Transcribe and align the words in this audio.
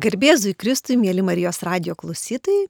Garbėzui 0.00 0.54
Kristui, 0.56 0.96
mėly 0.96 1.20
Marijos 1.24 1.58
radio 1.66 1.96
klausytojai, 1.98 2.68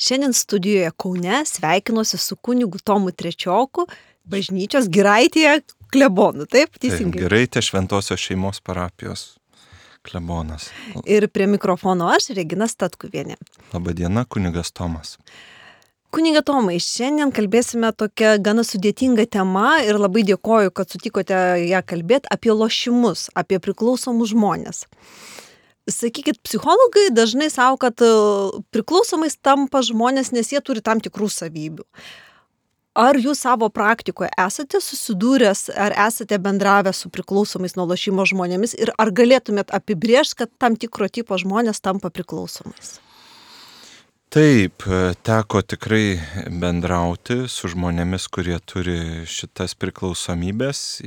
šiandien 0.00 0.32
studijoje 0.36 0.92
Kaune 1.02 1.42
sveikinuosi 1.48 2.16
su 2.20 2.38
kunigu 2.40 2.80
Tomu 2.84 3.12
Trečioku, 3.12 3.84
bažnyčios 4.30 4.88
Giraitėje 4.92 5.58
klebonu, 5.92 6.46
taip, 6.48 6.78
teisingai. 6.78 7.18
Taip, 7.18 7.26
Giraitė 7.26 7.62
šventosios 7.66 8.22
šeimos 8.22 8.62
parapijos 8.64 9.26
klebonas. 10.06 10.70
Ir 11.04 11.26
prie 11.28 11.50
mikrofono 11.50 12.08
aš, 12.14 12.30
Regina 12.38 12.68
Statkuvienė. 12.70 13.36
Labadiena, 13.74 14.24
kunigas 14.24 14.72
Tomas. 14.72 15.18
Kuniga 16.14 16.40
Tomai, 16.46 16.78
šiandien 16.82 17.30
kalbėsime 17.34 17.92
tokią 17.92 18.32
gana 18.42 18.64
sudėtingą 18.66 19.28
temą 19.30 19.76
ir 19.84 20.00
labai 20.00 20.24
dėkoju, 20.26 20.72
kad 20.74 20.90
sutikote 20.90 21.42
ją 21.60 21.84
kalbėti 21.86 22.32
apie 22.32 22.56
lošimus, 22.56 23.28
apie 23.36 23.60
priklausomus 23.62 24.32
žmonės. 24.32 24.86
Sakykit, 25.90 26.40
psichologai 26.46 27.10
dažnai 27.14 27.50
savo, 27.50 27.78
kad 27.80 28.00
e, 28.04 28.10
priklausomais 28.74 29.36
tampa 29.42 29.82
žmonės, 29.86 30.32
nes 30.36 30.52
jie 30.52 30.60
turi 30.64 30.82
tam 30.84 31.02
tikrų 31.02 31.30
savybių. 31.34 31.86
Ar 33.00 33.14
jūs 33.14 33.44
savo 33.46 33.68
praktikoje 33.70 34.32
esate 34.34 34.80
susidūręs, 34.82 35.68
ar 35.78 35.94
esate 36.08 36.40
bendravę 36.42 36.90
su 36.96 37.10
priklausomais 37.12 37.76
nuo 37.78 37.86
lošimo 37.86 38.26
žmonėmis 38.26 38.74
ir 38.78 38.90
ar 38.98 39.12
galėtumėt 39.14 39.70
apibriežti, 39.70 40.42
kad 40.42 40.50
tam 40.58 40.74
tikro 40.74 41.06
tipo 41.06 41.38
žmonės 41.38 41.78
tampa 41.80 42.10
priklausomais? 42.10 42.98
Taip, 44.30 44.84
teko 45.26 45.58
tikrai 45.66 46.20
bendrauti 46.62 47.48
su 47.50 47.70
žmonėmis, 47.72 48.28
kurie 48.30 48.58
turi 48.62 49.24
šitas 49.26 49.74
priklausomybės, 49.74 51.00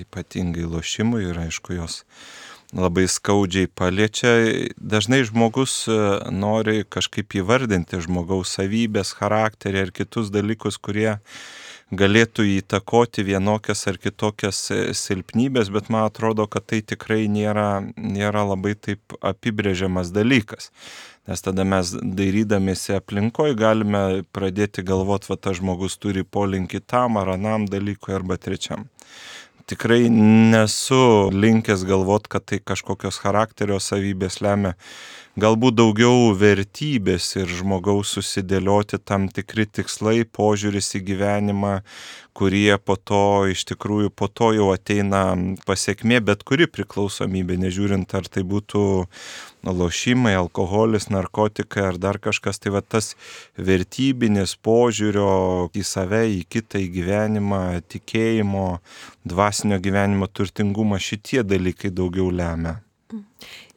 ypatingai 0.00 0.64
lošimui 0.64 1.26
ir 1.26 1.40
aišku, 1.42 1.76
jos 1.76 1.98
labai 2.76 3.06
skaudžiai 3.08 3.66
paliečia. 3.66 4.34
Dažnai 4.76 5.22
žmogus 5.26 5.84
e, 5.88 5.96
nori 6.30 6.84
kažkaip 6.88 7.34
įvardinti 7.40 8.00
žmogaus 8.04 8.54
savybės, 8.58 9.14
charakterį 9.18 9.86
ir 9.86 9.92
kitus 9.94 10.30
dalykus, 10.34 10.78
kurie 10.78 11.18
galėtų 11.90 12.46
įtakoti 12.60 13.24
vienokias 13.26 13.82
ar 13.90 13.98
kitokias 13.98 14.62
e, 14.70 14.80
silpnybės, 14.94 15.72
bet 15.74 15.90
man 15.90 16.06
atrodo, 16.06 16.46
kad 16.46 16.68
tai 16.70 16.82
tikrai 16.82 17.26
nėra, 17.28 17.82
nėra 17.96 18.46
labai 18.52 18.76
taip 18.78 19.18
apibrėžiamas 19.18 20.14
dalykas. 20.14 20.70
Nes 21.28 21.42
tada 21.44 21.66
mes 21.68 21.90
dairydamėsi 21.94 22.94
aplinkoje 22.96 23.54
galime 23.58 24.22
pradėti 24.34 24.82
galvoti, 24.86 25.28
va 25.30 25.36
tas 25.36 25.58
žmogus 25.58 25.98
turi 26.00 26.24
polinkį 26.24 26.80
tam 26.86 27.20
ar 27.20 27.34
anam 27.34 27.66
dalykui 27.70 28.14
arba 28.16 28.38
trečiam 28.40 28.88
tikrai 29.70 30.08
nesu 30.10 31.30
linkęs 31.30 31.84
galvot, 31.86 32.26
kad 32.30 32.46
tai 32.50 32.58
kažkokios 32.58 33.20
charakterio 33.22 33.78
savybės 33.82 34.40
lemia. 34.42 34.74
Galbūt 35.38 35.76
daugiau 35.78 36.32
vertybės 36.34 37.28
ir 37.38 37.46
žmogaus 37.54 38.16
susidėlioti 38.16 38.98
tam 39.06 39.28
tikri 39.30 39.62
tikslai, 39.62 40.24
požiūris 40.26 40.88
į 40.98 41.00
gyvenimą, 41.06 41.74
kurie 42.34 42.74
po 42.82 42.96
to 42.98 43.46
iš 43.52 43.62
tikrųjų 43.70 44.10
po 44.10 44.26
to 44.26 44.48
jau 44.56 44.72
ateina 44.74 45.38
pasiekmė, 45.70 46.18
bet 46.26 46.42
kuri 46.42 46.66
priklausomybė, 46.66 47.60
nežiūrint 47.62 48.10
ar 48.18 48.26
tai 48.26 48.42
būtų 48.42 48.82
lošimai, 49.70 50.34
alkoholis, 50.34 51.06
narkotikai 51.14 51.86
ar 51.92 52.02
dar 52.02 52.18
kažkas, 52.18 52.58
tai 52.58 52.74
va 52.74 52.82
tas 52.82 53.14
vertybinis 53.54 54.58
požiūrio 54.58 55.70
į 55.70 55.86
save, 55.86 56.26
į 56.40 56.44
kitą, 56.50 56.82
į 56.82 56.90
gyvenimą, 56.98 57.64
tikėjimo, 57.86 58.68
dvasinio 59.22 59.78
gyvenimo 59.78 60.26
turtingumą, 60.26 60.98
šitie 60.98 61.46
dalykai 61.46 61.94
daugiau 61.94 62.34
lemia. 62.34 62.80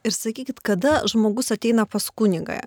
Ir 0.04 0.12
sakykit, 0.12 0.58
kada 0.60 0.98
žmogus 1.08 1.54
ateina 1.56 1.86
pas 1.88 2.04
kunigą, 2.12 2.58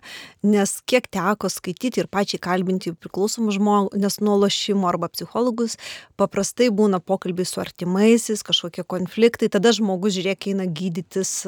nes 0.41 0.71
kiek 0.89 1.05
teko 1.13 1.51
skaityti 1.53 2.01
ir 2.01 2.09
pačiai 2.09 2.41
kalbinti 2.41 2.95
priklausomus 2.97 3.59
žmonės 3.59 4.23
nuo 4.25 4.39
lošimo 4.41 4.89
arba 4.89 5.11
psichologus, 5.13 5.77
paprastai 6.17 6.71
būna 6.73 7.03
pokalbiai 7.05 7.45
su 7.45 7.61
artimaisiais, 7.61 8.41
kažkokie 8.41 8.87
konfliktai, 8.89 9.51
tada 9.53 9.75
žmogus 9.77 10.17
žiūrėk 10.17 10.49
eina 10.55 10.65
gydytis, 10.65 11.43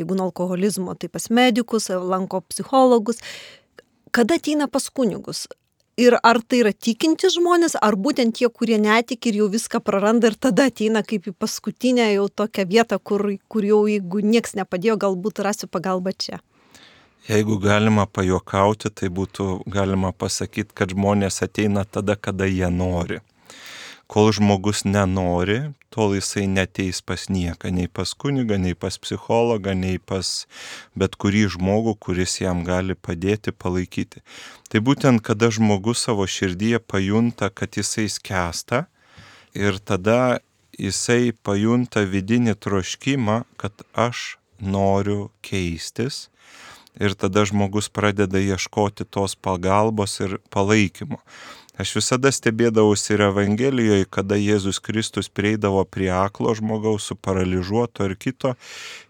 jeigu 0.00 0.16
nuo 0.16 0.30
alkoholizmo, 0.30 0.96
tai 0.96 1.12
pas 1.12 1.28
medikus, 1.28 1.90
lanko 1.92 2.40
psichologus. 2.48 3.20
Kada 4.16 4.40
ateina 4.40 4.64
pas 4.64 4.88
kunigus? 4.88 5.44
Ir 5.98 6.16
ar 6.22 6.40
tai 6.46 6.62
yra 6.62 6.72
tikintys 6.72 7.36
žmonės, 7.36 7.76
ar 7.82 7.98
būtent 7.98 8.38
tie, 8.38 8.48
kurie 8.48 8.78
netiki 8.82 9.32
ir 9.32 9.40
jau 9.42 9.48
viską 9.52 9.80
praranda 9.84 10.30
ir 10.30 10.36
tada 10.38 10.68
ateina 10.70 11.02
kaip 11.06 11.26
į 11.30 11.34
paskutinę 11.34 12.10
jau 12.14 12.28
tokią 12.42 12.66
vietą, 12.70 13.00
kur, 13.02 13.26
kur 13.48 13.66
jau 13.66 13.82
jeigu 13.90 14.22
nieks 14.22 14.54
nepadėjo, 14.58 14.98
galbūt 15.04 15.42
rasiu 15.46 15.70
pagalbą 15.70 16.14
čia. 16.16 16.42
Jeigu 17.28 17.58
galima 17.60 18.06
pajokauti, 18.06 18.88
tai 18.94 19.10
būtų 19.12 19.64
galima 19.68 20.14
pasakyti, 20.16 20.72
kad 20.72 20.94
žmonės 20.94 21.42
ateina 21.44 21.84
tada, 21.84 22.16
kada 22.16 22.46
jie 22.48 22.70
nori 22.72 23.20
kol 24.08 24.32
žmogus 24.32 24.86
nenori, 24.88 25.60
tol 25.94 26.14
jisai 26.16 26.46
neteis 26.50 27.00
pas 27.00 27.28
nieką, 27.32 27.70
nei 27.72 27.88
pas 27.88 28.12
kunigą, 28.14 28.58
nei 28.60 28.74
pas 28.74 28.98
psichologą, 29.00 29.74
nei 29.74 29.98
pas 29.98 30.46
bet 30.98 31.16
kurį 31.16 31.46
žmogų, 31.56 31.96
kuris 32.00 32.38
jam 32.42 32.64
gali 32.66 32.94
padėti, 32.94 33.52
palaikyti. 33.52 34.22
Tai 34.68 34.82
būtent, 34.84 35.24
kada 35.24 35.50
žmogus 35.54 36.04
savo 36.04 36.28
širdyje 36.28 36.82
pajunta, 36.84 37.48
kad 37.48 37.80
jisai 37.80 38.08
skęsta 38.12 38.84
ir 39.56 39.80
tada 39.80 40.40
jisai 40.78 41.32
pajunta 41.32 42.04
vidinį 42.06 42.54
troškimą, 42.60 43.42
kad 43.56 43.72
aš 43.96 44.38
noriu 44.60 45.30
keistis. 45.42 46.28
Ir 46.98 47.14
tada 47.14 47.44
žmogus 47.46 47.86
pradeda 47.94 48.40
ieškoti 48.42 49.06
tos 49.06 49.36
pagalbos 49.38 50.18
ir 50.24 50.38
palaikymo. 50.50 51.20
Aš 51.78 51.92
visada 51.94 52.32
stebėdavausi 52.34 53.12
ir 53.14 53.20
Evangelijoje, 53.28 54.08
kada 54.10 54.34
Jėzus 54.34 54.80
Kristus 54.82 55.28
prieidavo 55.30 55.84
prie 55.86 56.08
aklo 56.10 56.50
žmogaus 56.58 57.06
su 57.06 57.14
paralyžiuoto 57.14 58.08
ar 58.08 58.16
kito 58.18 58.56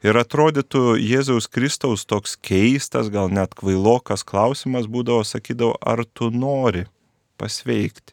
ir 0.05 0.19
atrodytų 0.21 0.99
Jėzaus 1.01 1.49
Kristaus 1.49 2.05
toks 2.05 2.37
keistas, 2.37 3.09
gal 3.09 3.33
net 3.33 3.56
kvailokas 3.56 4.27
klausimas 4.29 4.84
būdavo, 4.84 5.25
sakydavo, 5.25 5.79
ar 5.81 6.05
tu 6.12 6.29
nori 6.29 6.84
pasveikti. 7.41 8.12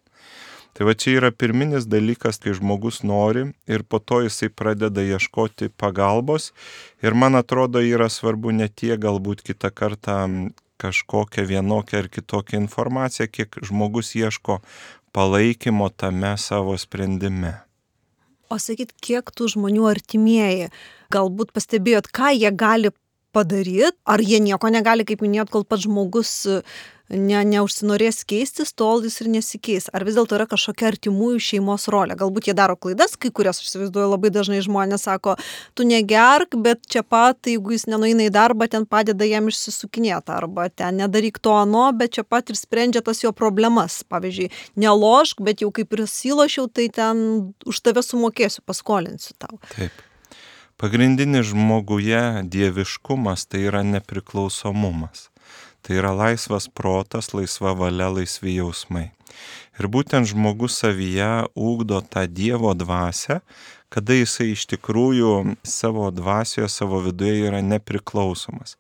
Tai 0.76 0.88
va 0.88 0.96
čia 0.96 1.18
yra 1.20 1.36
pirminis 1.36 1.84
dalykas, 1.92 2.40
kai 2.40 2.56
žmogus 2.56 3.02
nori 3.04 3.50
ir 3.68 3.84
po 3.84 4.00
to 4.00 4.22
jisai 4.24 4.48
pradeda 4.52 5.04
ieškoti 5.04 5.70
pagalbos. 5.76 6.54
Ir 7.04 7.16
man 7.16 7.36
atrodo 7.40 7.84
yra 7.84 8.08
svarbu 8.12 8.56
ne 8.56 8.72
tie 8.72 8.96
galbūt 8.96 9.44
kitą 9.44 9.72
kartą 9.72 10.18
kažkokią 10.82 11.46
vienokią 11.50 12.04
ar 12.04 12.10
kitokią 12.10 12.60
informaciją, 12.66 13.28
kiek 13.32 13.56
žmogus 13.64 14.16
ieško 14.16 14.60
palaikymo 15.16 15.90
tame 15.90 16.36
savo 16.38 16.78
sprendime. 16.78 17.54
O 18.50 18.60
sakyt, 18.62 18.92
kiek 19.02 19.32
tų 19.34 19.50
žmonių 19.56 19.88
artimieji, 19.90 20.70
galbūt 21.14 21.56
pastebėjot, 21.56 22.12
ką 22.14 22.36
jie 22.36 22.52
gali 22.54 22.92
padaryti, 23.36 23.96
ar 24.06 24.22
jie 24.22 24.40
nieko 24.44 24.70
negali, 24.72 25.06
kaip 25.08 25.24
minėjot, 25.26 25.52
kol 25.52 25.66
pats 25.68 25.88
žmogus 25.88 26.32
ne, 27.10 27.42
neužsinorės 27.46 28.24
keistis, 28.28 28.74
tol 28.74 29.04
jis 29.06 29.20
ir 29.22 29.30
nesikeis. 29.34 29.90
Ar 29.94 30.06
vis 30.08 30.18
dėlto 30.18 30.38
yra 30.38 30.48
kažkokia 30.50 30.90
artimųjų 30.94 31.42
šeimos 31.48 31.88
rolė? 31.92 32.18
Galbūt 32.20 32.50
jie 32.50 32.56
daro 32.58 32.78
klaidas, 32.80 33.16
kai 33.20 33.32
kurias, 33.36 33.60
aš 33.62 33.70
įsivaizduoju, 33.70 34.10
labai 34.14 34.32
dažnai 34.34 34.62
žmonės 34.66 35.06
sako, 35.08 35.36
tu 35.78 35.86
negerk, 35.88 36.58
bet 36.66 36.82
čia 36.90 37.04
pat, 37.06 37.40
jeigu 37.50 37.76
jis 37.76 37.88
nenueina 37.92 38.28
į 38.30 38.34
darbą, 38.36 38.70
ten 38.72 38.88
padeda 38.90 39.28
jam 39.28 39.52
išsisukinėti, 39.52 40.34
arba 40.36 40.68
ten 40.74 41.02
nedaryk 41.04 41.40
to 41.44 41.54
ano, 41.56 41.88
bet 41.98 42.18
čia 42.18 42.26
pat 42.28 42.50
ir 42.50 42.60
sprendžia 42.60 43.04
tas 43.06 43.22
jo 43.24 43.34
problemas. 43.36 44.02
Pavyzdžiui, 44.10 44.50
nelošk, 44.82 45.46
bet 45.46 45.62
jau 45.66 45.72
kaip 45.76 45.94
ir 45.96 46.06
silošiau, 46.10 46.68
tai 46.72 46.90
ten 46.94 47.24
už 47.68 47.86
tave 47.86 48.04
sumokėsiu, 48.06 48.66
paskolinsiu 48.66 49.38
tau. 49.38 49.62
Taip. 49.76 49.94
Pagrindinis 50.76 51.54
žmoguje 51.54 52.44
dieviškumas 52.52 53.46
tai 53.48 53.62
yra 53.70 53.80
nepriklausomumas. 53.88 55.30
Tai 55.86 56.00
yra 56.00 56.10
laisvas 56.18 56.66
protas, 56.66 57.30
laisva 57.38 57.76
valia, 57.78 58.08
laisvi 58.10 58.56
jausmai. 58.56 59.12
Ir 59.78 59.86
būtent 59.94 60.26
žmogus 60.32 60.80
savyje 60.82 61.46
ūkdo 61.54 62.00
tą 62.10 62.24
Dievo 62.26 62.72
dvasę, 62.74 63.44
kada 63.96 64.18
jisai 64.18 64.52
iš 64.52 64.66
tikrųjų 64.74 65.56
savo 65.64 66.10
dvasioje, 66.12 66.68
savo 66.72 67.00
viduje 67.06 67.46
yra 67.48 67.62
nepriklausomas. 67.64 68.76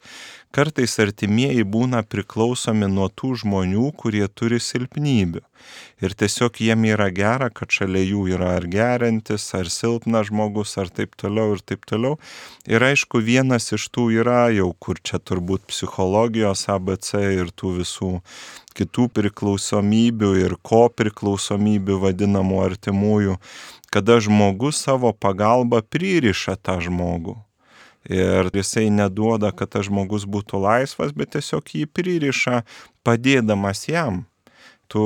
Kartais 0.56 0.94
artimieji 1.04 1.66
būna 1.68 2.00
priklausomi 2.08 2.88
nuo 2.92 3.10
tų 3.12 3.34
žmonių, 3.42 3.90
kurie 4.00 4.24
turi 4.28 4.60
silpnybių. 4.64 5.42
Ir 6.04 6.16
tiesiog 6.20 6.60
jiem 6.64 6.86
yra 6.88 7.10
gera, 7.16 7.50
kad 7.52 7.72
šalia 7.76 8.04
jų 8.04 8.26
yra 8.36 8.54
ar 8.60 8.68
gerintis, 8.72 9.48
ar 9.58 9.68
silpnas 9.72 10.30
žmogus, 10.30 10.78
ar 10.80 10.92
taip 10.92 11.16
toliau 11.20 11.56
ir 11.56 11.64
taip 11.64 11.88
toliau. 11.90 12.16
Ir 12.68 12.84
aišku, 12.88 13.20
vienas 13.24 13.72
iš 13.76 13.90
tų 13.92 14.10
yra 14.22 14.46
jau, 14.56 14.70
kur 14.80 15.00
čia 15.04 15.20
turbūt 15.20 15.68
psichologijos 15.72 16.68
ABC 16.72 17.18
ir 17.40 17.52
tų 17.52 17.76
visų 17.82 18.12
kitų 18.76 19.08
priklausomybių 19.16 20.32
ir 20.44 20.58
ko 20.64 20.86
priklausomybių 20.92 22.00
vadinamų 22.04 22.64
artimųjų, 22.66 23.38
kada 23.96 24.20
žmogus 24.20 24.84
savo 24.84 25.16
pagalba 25.16 25.80
pririša 25.82 26.60
tą 26.60 26.82
žmogų 26.84 27.40
Ir 28.10 28.52
jisai 28.54 28.90
neduoda, 28.94 29.50
kad 29.52 29.72
tas 29.74 29.88
žmogus 29.90 30.28
būtų 30.30 30.62
laisvas, 30.62 31.14
bet 31.18 31.34
tiesiog 31.34 31.72
jį 31.74 31.86
pririša 31.90 32.62
padėdamas 33.06 33.88
jam. 33.90 34.26
Tu 34.86 35.02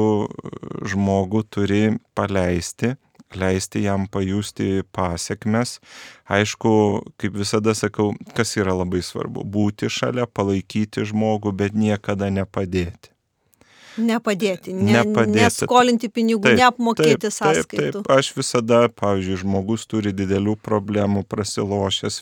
žmogų 0.92 1.46
turi 1.48 1.84
paleisti, 2.12 2.98
leisti 3.32 3.86
jam 3.86 4.04
pajusti 4.12 4.84
pasiekmes. 4.92 5.78
Aišku, 6.28 6.74
kaip 7.16 7.40
visada 7.40 7.72
sakau, 7.72 8.12
kas 8.36 8.58
yra 8.60 8.76
labai 8.76 9.00
svarbu- 9.00 9.48
būti 9.56 9.88
šalia, 9.88 10.28
palaikyti 10.28 11.08
žmogų, 11.08 11.56
bet 11.56 11.72
niekada 11.72 12.28
nepadėti. 12.28 13.16
Nepadėti, 13.98 14.74
ne, 14.76 15.00
nepadėti. 15.00 15.40
neskolinti 15.40 16.10
pinigų, 16.14 16.46
taip, 16.46 16.60
neapmokėti 16.62 17.28
taip, 17.28 17.36
sąskaitų. 17.36 17.82
Taip, 17.82 18.00
taip, 18.06 18.14
aš 18.16 18.32
visada, 18.38 18.86
pavyzdžiui, 19.02 19.42
žmogus 19.44 19.88
turi 19.90 20.14
didelių 20.16 20.56
problemų, 20.64 21.26
prasilošęs, 21.30 22.22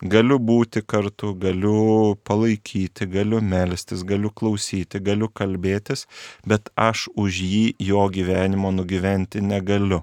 galiu 0.00 0.38
būti 0.38 0.82
kartu, 0.86 1.34
galiu 1.34 2.16
palaikyti, 2.24 3.08
galiu 3.10 3.40
melstis, 3.40 4.04
galiu 4.06 4.30
klausyti, 4.30 5.00
galiu 5.00 5.28
kalbėtis, 5.28 6.06
bet 6.46 6.70
aš 6.76 7.08
už 7.16 7.42
jį 7.44 7.66
jo 7.90 8.06
gyvenimo 8.12 8.72
nugyventi 8.72 9.42
negaliu. 9.44 10.02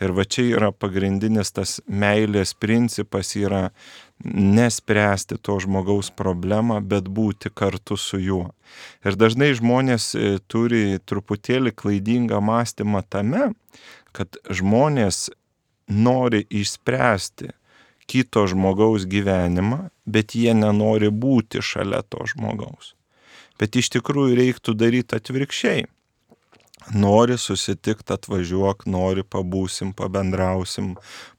Ir 0.00 0.14
va 0.16 0.24
čia 0.24 0.46
yra 0.56 0.70
pagrindinis 0.72 1.52
tas 1.52 1.76
meilės 1.84 2.54
principas 2.56 3.34
yra 3.36 3.68
nespręsti 4.24 5.38
to 5.42 5.58
žmogaus 5.60 6.10
problemą, 6.10 6.80
bet 6.84 7.08
būti 7.08 7.50
kartu 7.54 7.96
su 7.96 8.20
juo. 8.20 8.50
Ir 9.04 9.16
dažnai 9.16 9.52
žmonės 9.56 10.12
e, 10.14 10.38
turi 10.46 11.00
truputėlį 11.04 11.72
klaidingą 11.72 12.40
mąstymą 12.44 13.02
tame, 13.08 13.50
kad 14.12 14.36
žmonės 14.50 15.30
nori 15.88 16.44
išspręsti 16.50 17.50
kito 18.10 18.46
žmogaus 18.50 19.06
gyvenimą, 19.06 19.88
bet 20.06 20.34
jie 20.34 20.54
nenori 20.54 21.10
būti 21.10 21.62
šalia 21.62 22.02
to 22.02 22.26
žmogaus. 22.26 22.94
Bet 23.60 23.76
iš 23.76 23.92
tikrųjų 23.94 24.36
reiktų 24.38 24.74
daryti 24.74 25.16
atvirkščiai 25.18 25.86
nori 26.94 27.36
susitikt, 27.38 28.10
atvažiuok, 28.10 28.86
nori 28.88 29.22
pabūsim, 29.22 29.92
pabendrausim, 29.96 30.94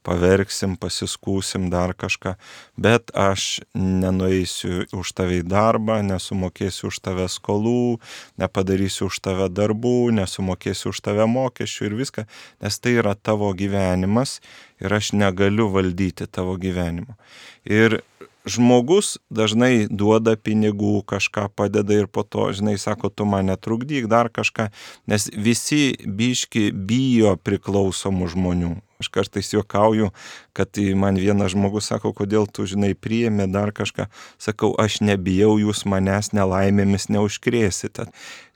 paverksim, 0.06 0.76
pasiskūsim 0.80 1.68
dar 1.72 1.94
kažką, 1.98 2.34
bet 2.76 3.12
aš 3.18 3.60
nenueisiu 3.74 4.86
už 4.96 5.12
tave 5.18 5.40
į 5.42 5.46
darbą, 5.50 6.00
nesumokėsiu 6.06 6.88
už 6.92 7.00
tave 7.04 7.28
skolų, 7.32 7.98
nepadarysiu 8.40 9.08
už 9.10 9.20
tave 9.24 9.48
darbų, 9.52 10.12
nesumokėsiu 10.18 10.92
už 10.94 11.02
tave 11.04 11.26
mokesčių 11.30 11.90
ir 11.90 11.98
viską, 12.02 12.26
nes 12.62 12.78
tai 12.78 12.96
yra 13.02 13.14
tavo 13.14 13.52
gyvenimas 13.56 14.40
ir 14.82 14.94
aš 14.94 15.12
negaliu 15.16 15.68
valdyti 15.72 16.26
tavo 16.30 16.56
gyvenimo. 16.60 17.18
Ir 17.66 18.00
žmogus 18.48 19.16
dažnai 19.30 19.86
duoda 19.90 20.34
pinigų, 20.36 21.02
kažką 21.06 21.48
padeda 21.54 22.02
ir 22.02 22.08
po 22.10 22.24
to, 22.26 22.50
žinai, 22.54 22.76
sako, 22.80 23.10
tu 23.10 23.26
mane 23.28 23.56
trukdyk 23.56 24.08
dar 24.10 24.30
kažką, 24.32 24.70
nes 25.06 25.28
visi 25.32 25.94
biški 26.06 26.70
bijo 26.72 27.36
priklausomų 27.42 28.32
žmonių. 28.34 28.72
Aš 29.02 29.08
kartais 29.10 29.48
juokauju, 29.50 30.12
kad 30.54 30.78
man 30.94 31.16
vienas 31.18 31.56
žmogus 31.56 31.88
sako, 31.90 32.12
kodėl 32.14 32.46
tu, 32.46 32.68
žinai, 32.70 32.92
priėmė 32.94 33.48
dar 33.50 33.72
kažką. 33.74 34.06
Sakau, 34.38 34.70
aš 34.78 35.00
nebijau, 35.02 35.56
jūs 35.58 35.82
manęs 35.90 36.30
nelaimėmis 36.30 37.08
neužkrėsite. 37.10 38.06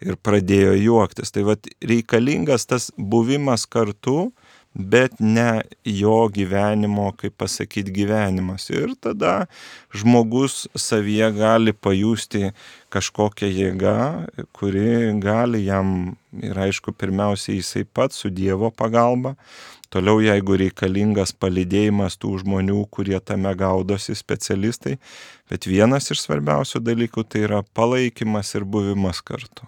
Ir 0.06 0.18
pradėjo 0.22 0.76
juoktis. 0.78 1.34
Tai 1.34 1.48
vad 1.50 1.66
reikalingas 1.82 2.68
tas 2.70 2.92
buvimas 2.94 3.66
kartu, 3.66 4.30
bet 4.76 5.20
ne 5.20 5.62
jo 5.84 6.28
gyvenimo, 6.28 7.08
kaip 7.17 7.38
pasakyti, 7.40 7.93
gyvenimas. 7.96 8.69
Ir 8.70 8.93
tada 9.00 9.46
žmogus 9.96 10.67
savyje 10.76 11.31
gali 11.32 11.73
pajusti 11.73 12.50
kažkokią 12.93 13.49
jėgą, 13.49 14.00
kuri 14.56 15.14
gali 15.23 15.64
jam, 15.64 16.17
ir 16.37 16.61
aišku, 16.67 16.93
pirmiausia, 16.93 17.55
jisai 17.56 17.87
pats 17.88 18.20
su 18.20 18.31
Dievo 18.31 18.69
pagalba, 18.70 19.34
toliau 19.88 20.20
jeigu 20.20 20.58
reikalingas 20.61 21.32
palidėjimas 21.32 22.19
tų 22.20 22.34
žmonių, 22.44 22.82
kurie 22.93 23.17
tame 23.25 23.55
gaudosi 23.56 24.17
specialistai, 24.19 24.99
bet 25.49 25.70
vienas 25.70 26.12
iš 26.12 26.26
svarbiausių 26.26 26.84
dalykų 26.84 27.25
tai 27.25 27.46
yra 27.49 27.62
palaikymas 27.72 28.52
ir 28.58 28.69
buvimas 28.69 29.25
kartu. 29.25 29.64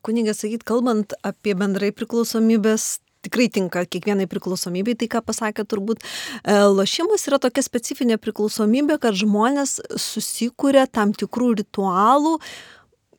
Kunigas, 0.00 0.40
sakyt, 0.40 0.64
kalbant 0.64 1.12
apie 1.20 1.52
bendrai 1.52 1.90
priklausomybės 1.92 3.02
tikrai 3.24 3.48
tinka 3.52 3.84
kiekvienai 3.88 4.28
priklausomybei, 4.30 4.96
tai 4.98 5.10
ką 5.12 5.22
pasakė 5.26 5.66
turbūt. 5.68 6.04
E, 6.44 6.58
lošimas 6.72 7.26
yra 7.28 7.40
tokia 7.42 7.64
specifinė 7.66 8.18
priklausomybė, 8.22 8.98
kad 9.02 9.18
žmonės 9.20 9.78
susikūrė 10.00 10.86
tam 10.92 11.14
tikrų 11.16 11.54
ritualų, 11.62 12.38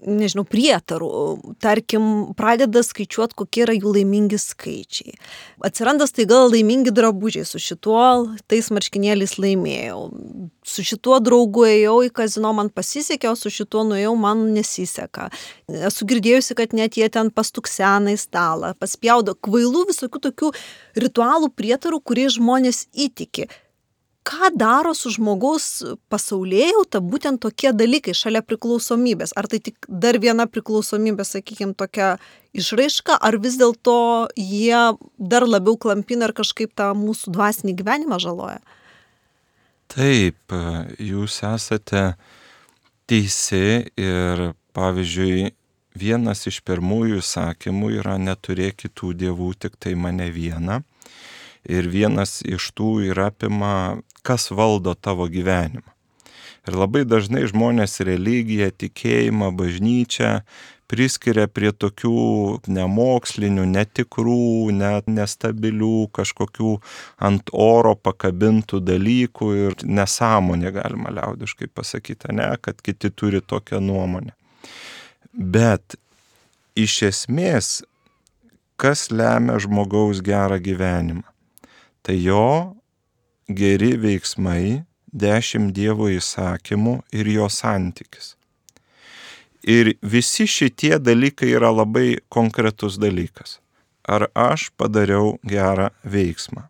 nežinau, 0.05 0.43
prietarų, 0.47 1.09
tarkim, 1.61 2.33
pradeda 2.37 2.81
skaičiuoti, 2.85 3.37
kokie 3.37 3.63
yra 3.65 3.75
jų 3.75 3.93
laimingi 3.97 4.39
skaičiai. 4.41 5.15
Atsiranda 5.65 6.07
staiga 6.09 6.41
laimingi 6.47 6.93
drabužiai, 6.95 7.45
su 7.47 7.61
šituo 7.61 8.01
tais 8.51 8.71
marškinėliais 8.73 9.37
laimėjau, 9.41 10.01
su 10.65 10.85
šituo 10.87 11.19
draugu 11.23 11.65
ėjau 11.69 11.97
į 12.07 12.11
kazino, 12.21 12.53
man 12.57 12.71
pasisekė, 12.73 13.31
o 13.31 13.37
su 13.39 13.53
šituo 13.53 13.85
nuėjau, 13.87 14.13
man 14.19 14.47
nesiseka. 14.55 15.29
Esu 15.69 16.07
girdėjusi, 16.09 16.57
kad 16.57 16.77
net 16.77 16.97
jie 16.99 17.09
ten 17.13 17.31
pastuksena 17.33 18.15
į 18.15 18.21
stalą, 18.21 18.73
paspjaudo 18.81 19.37
kvailų 19.37 19.87
visokių 19.91 20.23
tokių 20.29 20.53
ritualų 21.05 21.53
prietarų, 21.55 22.01
kuriais 22.05 22.39
žmonės 22.39 22.87
įtiki 22.91 23.49
ką 24.27 24.51
daro 24.53 24.93
su 24.97 25.11
žmogaus 25.13 25.81
pasaulėjauta 26.11 27.01
būtent 27.01 27.41
tokie 27.41 27.71
dalykai 27.73 28.13
šalia 28.17 28.43
priklausomybės? 28.45 29.33
Ar 29.37 29.47
tai 29.49 29.61
tik 29.63 29.87
dar 29.87 30.19
viena 30.21 30.45
priklausomybė, 30.49 31.25
sakykime, 31.25 31.73
tokia 31.77 32.15
išraiška, 32.53 33.17
ar 33.17 33.39
vis 33.41 33.57
dėlto 33.61 34.29
jie 34.37 34.83
dar 35.17 35.47
labiau 35.47 35.77
klampina 35.77 36.29
ir 36.29 36.35
kažkaip 36.37 36.75
tą 36.77 36.91
mūsų 36.97 37.33
dvasinį 37.33 37.75
gyvenimą 37.81 38.21
žaloja? 38.21 38.61
Taip, 39.91 40.53
jūs 41.01 41.41
esate 41.43 42.13
teisi 43.09 43.89
ir 43.99 44.51
pavyzdžiui, 44.77 45.49
vienas 45.99 46.45
iš 46.47 46.61
pirmųjų 46.63 47.19
sakymų 47.25 47.89
yra 47.97 48.15
neturėk 48.21 48.85
kitų 48.85 49.11
dievų, 49.25 49.51
tik 49.59 49.75
tai 49.81 49.97
mane 49.99 50.29
vieną. 50.31 50.79
Ir 51.67 51.89
vienas 51.91 52.39
iš 52.41 52.71
tų 52.77 52.93
ir 53.09 53.19
apima 53.21 53.99
kas 54.21 54.51
valdo 54.51 54.93
tavo 54.93 55.27
gyvenimą. 55.31 55.87
Ir 56.69 56.77
labai 56.77 57.01
dažnai 57.09 57.47
žmonės 57.49 58.03
religiją, 58.05 58.69
tikėjimą, 58.69 59.49
bažnyčią 59.57 60.41
priskiria 60.91 61.47
prie 61.47 61.71
tokių 61.71 62.59
nemokslinių, 62.69 63.63
netikrų, 63.71 64.69
net 64.75 65.07
nestabilių, 65.07 66.09
kažkokių 66.13 66.73
ant 67.23 67.51
oro 67.55 67.95
pakabintų 67.95 68.81
dalykų 68.83 69.51
ir 69.61 69.77
nesąmonė 69.87 70.73
galima 70.75 71.13
liaudiškai 71.15 71.71
pasakyti, 71.71 72.35
ne, 72.35 72.51
kad 72.61 72.83
kiti 72.83 73.09
turi 73.09 73.41
tokią 73.41 73.79
nuomonę. 73.81 74.35
Bet 75.31 75.95
iš 76.75 76.97
esmės, 77.07 77.71
kas 78.75 79.07
lemia 79.15 79.57
žmogaus 79.63 80.19
gerą 80.25 80.59
gyvenimą? 80.59 81.23
Tai 82.03 82.17
jo 82.19 82.51
geri 83.55 83.95
veiksmai, 83.99 84.83
dešimt 85.11 85.73
Dievo 85.75 86.07
įsakymų 86.11 87.01
ir 87.15 87.29
jo 87.31 87.47
santykis. 87.51 88.35
Ir 89.61 89.93
visi 90.01 90.47
šitie 90.49 90.97
dalykai 90.97 91.51
yra 91.53 91.69
labai 91.69 92.21
konkretus 92.29 92.97
dalykas. 92.97 93.59
Ar 94.07 94.25
aš 94.33 94.71
padariau 94.77 95.35
gerą 95.45 95.91
veiksmą? 96.03 96.65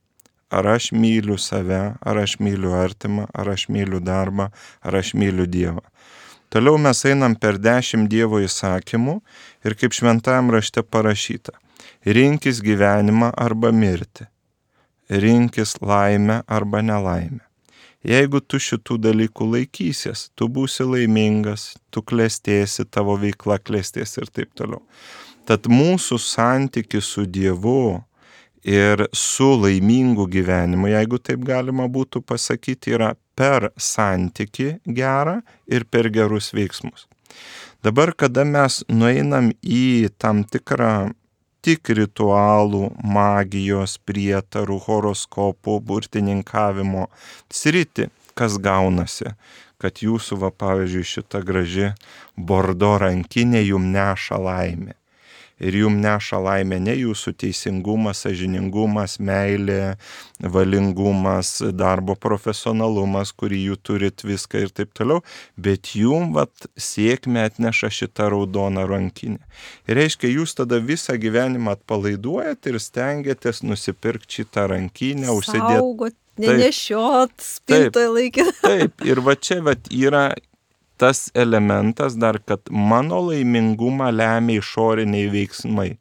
Ar 0.52 0.68
aš 0.68 0.90
myliu 0.92 1.38
save, 1.40 1.96
ar 1.96 2.18
aš 2.20 2.36
myliu 2.44 2.74
artimą, 2.76 3.30
ar 3.32 3.54
aš 3.54 3.70
myliu 3.72 4.02
darbą, 4.04 4.50
ar 4.84 5.00
aš 5.00 5.14
myliu 5.16 5.48
Dievą. 5.48 5.86
Toliau 6.52 6.76
mes 6.76 7.06
einam 7.08 7.38
per 7.40 7.56
dešimt 7.56 8.12
Dievo 8.12 8.42
įsakymų 8.44 9.22
ir 9.64 9.78
kaip 9.80 9.96
šventajam 9.96 10.52
rašte 10.52 10.84
parašyta, 10.84 11.56
rinkis 12.04 12.60
gyvenimą 12.60 13.32
arba 13.40 13.72
mirti 13.72 14.28
rinkis 15.12 15.76
laimę 15.82 16.42
arba 16.48 16.82
nelaimę. 16.82 17.44
Jeigu 18.02 18.40
tu 18.42 18.58
šitų 18.58 18.98
dalykų 18.98 19.46
laikysies, 19.52 20.32
tu 20.34 20.48
būsi 20.50 20.88
laimingas, 20.88 21.76
tu 21.94 22.02
klestėsi, 22.02 22.88
tavo 22.90 23.14
veikla 23.22 23.60
klestės 23.62 24.18
ir 24.18 24.32
taip 24.34 24.56
toliau. 24.58 24.82
Tad 25.46 25.70
mūsų 25.70 26.18
santykis 26.18 27.12
su 27.14 27.28
Dievu 27.30 28.02
ir 28.66 29.06
su 29.14 29.52
laimingu 29.62 30.26
gyvenimu, 30.32 30.90
jeigu 30.90 31.22
taip 31.22 31.46
galima 31.46 31.86
būtų 31.86 32.24
pasakyti, 32.26 32.96
yra 32.98 33.14
per 33.38 33.70
santyki 33.78 34.80
gerą 34.86 35.42
ir 35.70 35.86
per 35.86 36.10
gerus 36.10 36.52
veiksmus. 36.58 37.06
Dabar, 37.86 38.14
kada 38.14 38.46
mes 38.46 38.84
nueinam 38.90 39.50
į 39.62 40.10
tam 40.22 40.44
tikrą 40.46 41.12
tik 41.66 41.92
ritualų, 41.98 42.88
magijos, 43.04 43.98
prietarų, 44.06 44.80
horoskopų, 44.88 45.80
burtininkavimo 45.86 47.08
sritį, 47.54 48.10
kas 48.38 48.58
gaunasi, 48.62 49.36
kad 49.82 50.02
jūsų, 50.06 50.40
va, 50.46 50.54
pavyzdžiui, 50.64 51.06
šita 51.16 51.44
graži 51.46 51.92
bordo 52.38 52.96
rankinė 53.02 53.66
jum 53.66 53.92
neša 53.94 54.42
laimę 54.42 55.01
ir 55.62 55.78
jum 55.78 56.00
neša 56.02 56.40
laimę 56.42 56.80
ne 56.82 56.96
jūsų 56.98 57.34
teisingumas, 57.44 58.24
sažiningumas, 58.26 59.18
meilė, 59.22 59.96
valingumas, 60.42 61.54
darbo 61.78 62.16
profesionalumas, 62.20 63.34
kurį 63.38 63.62
jūs 63.70 63.84
turit 63.86 64.26
viską 64.26 64.66
ir 64.66 64.74
taip 64.76 64.94
toliau, 64.98 65.22
bet 65.58 65.94
jum 65.98 66.34
vat 66.38 66.68
sėkmę 66.76 67.46
atneša 67.50 67.92
šitą 68.02 68.32
raudoną 68.34 68.88
rankinę. 68.90 69.42
Ir 69.90 70.02
reiškia, 70.02 70.32
jūs 70.32 70.56
tada 70.58 70.82
visą 70.82 71.18
gyvenimą 71.22 71.78
atpalaiduojat 71.78 72.72
ir 72.72 72.82
stengiatės 72.82 73.64
nusipirkti 73.66 74.42
šitą 74.42 74.68
rankinę, 74.74 75.30
užsidėti. 75.36 76.16
Nenešiot, 76.42 77.34
spintoje 77.44 78.08
laikyti. 78.08 78.56
Taip, 78.66 79.04
ir 79.06 79.20
va 79.22 79.36
čia 79.38 79.60
va 79.66 79.76
yra 79.92 80.30
tas 81.02 81.32
elementas 81.34 82.16
dar, 82.16 82.38
kad 82.46 82.70
mano 82.70 83.18
laimingumą 83.26 84.12
lemia 84.14 84.62
išoriniai 84.62 85.32
veiksmai. 85.34 85.96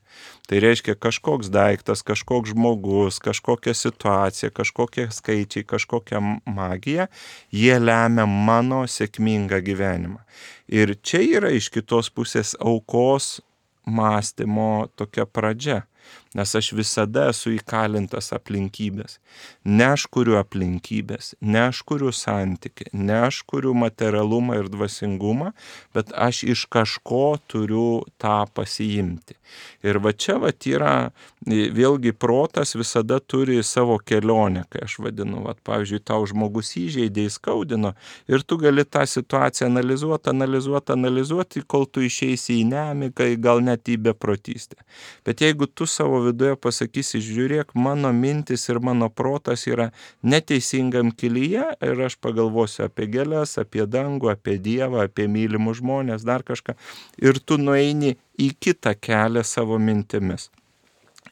Tai 0.50 0.58
reiškia 0.60 0.96
kažkoks 0.98 1.48
daiktas, 1.54 2.02
kažkoks 2.04 2.52
žmogus, 2.52 3.20
kažkokia 3.22 3.72
situacija, 3.78 4.50
kažkokie 4.50 5.06
skaičiai, 5.14 5.64
kažkokia 5.64 6.20
magija, 6.44 7.06
jie 7.54 7.78
lemia 7.78 8.26
mano 8.26 8.82
sėkmingą 8.84 9.62
gyvenimą. 9.64 10.20
Ir 10.68 10.96
čia 11.00 11.22
yra 11.38 11.54
iš 11.54 11.70
kitos 11.72 12.10
pusės 12.12 12.56
aukos 12.60 13.38
mąstymo 13.86 14.90
tokia 15.00 15.24
pradžia 15.24 15.84
nes 16.34 16.54
aš 16.54 16.70
visada 16.78 17.26
esu 17.32 17.54
įkalintas 17.56 18.30
aplinkybės. 18.36 19.18
Ne 19.66 19.88
aš 19.96 20.06
kuriu 20.14 20.36
aplinkybės, 20.38 21.34
ne 21.42 21.64
aš 21.66 21.82
kuriu 21.88 22.12
santyki, 22.14 22.86
ne 22.94 23.16
aš 23.26 23.42
kuriu 23.50 23.74
materialumą 23.74 24.60
ir 24.60 24.70
dvasingumą, 24.70 25.50
bet 25.96 26.14
aš 26.14 26.44
iš 26.54 26.64
kažko 26.70 27.40
turiu 27.50 28.04
tą 28.22 28.44
pasiimti. 28.54 29.34
Ir 29.82 29.98
va 29.98 30.12
čia 30.14 30.36
va 30.38 30.52
yra, 30.54 31.10
vėlgi 31.46 32.12
protas 32.14 32.76
visada 32.78 33.18
turi 33.18 33.58
savo 33.66 33.98
kelionę, 33.98 34.64
kai 34.70 34.84
aš 34.86 35.00
vadinu, 35.02 35.42
va, 35.46 35.56
pavyzdžiui, 35.66 36.02
tau 36.06 36.22
žmogus 36.30 36.76
įžeidė, 36.78 37.26
įskaudino 37.26 37.94
ir 38.30 38.44
tu 38.46 38.60
gali 38.60 38.84
tą 38.84 39.02
situaciją 39.08 39.66
analizuoti, 39.70 40.30
analizuoti, 40.30 40.94
analizuoti, 40.94 41.64
kol 41.66 41.88
tu 41.90 42.04
išeisi 42.06 42.60
į 42.60 42.68
nemiką, 42.70 43.26
gal 43.42 43.64
net 43.64 43.90
į 43.90 43.98
beprotystę. 44.10 44.78
Bet 45.26 45.42
jeigu 45.42 45.66
tu 45.66 45.88
savo 45.90 46.19
viduje 46.24 46.56
pasakysi, 46.60 47.20
žiūrėk, 47.24 47.74
mano 47.74 48.12
mintis 48.16 48.68
ir 48.68 48.80
mano 48.84 49.10
protas 49.10 49.66
yra 49.68 49.90
neteisingam 50.22 51.12
kelyje 51.12 51.66
ir 51.86 52.02
aš 52.06 52.16
pagalvosiu 52.22 52.86
apie 52.86 53.08
gėlės, 53.12 53.56
apie 53.62 53.86
dangų, 53.86 54.32
apie 54.34 54.58
Dievą, 54.62 55.04
apie 55.08 55.28
mylimus 55.30 55.80
žmonės, 55.80 56.26
dar 56.26 56.46
kažką. 56.46 56.76
Ir 57.22 57.40
tu 57.44 57.58
nueini 57.60 58.16
į 58.40 58.52
kitą 58.60 58.96
kelią 58.96 59.44
savo 59.46 59.78
mintimis. 59.78 60.50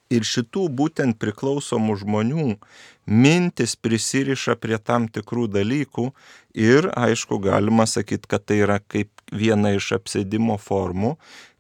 Ir 0.09 0.25
šitų 0.25 0.69
būtent 0.73 1.19
priklausomų 1.21 1.99
žmonių 2.01 2.55
mintis 3.09 3.75
prisiriša 3.77 4.57
prie 4.61 4.79
tam 4.81 5.09
tikrų 5.13 5.49
dalykų 5.53 6.07
ir, 6.57 6.89
aišku, 6.97 7.41
galima 7.45 7.85
sakyti, 7.89 8.29
kad 8.29 8.47
tai 8.49 8.63
yra 8.65 8.79
kaip 8.81 9.13
viena 9.33 9.75
iš 9.77 9.93
apsėdimo 9.99 10.57
formų, 10.61 11.17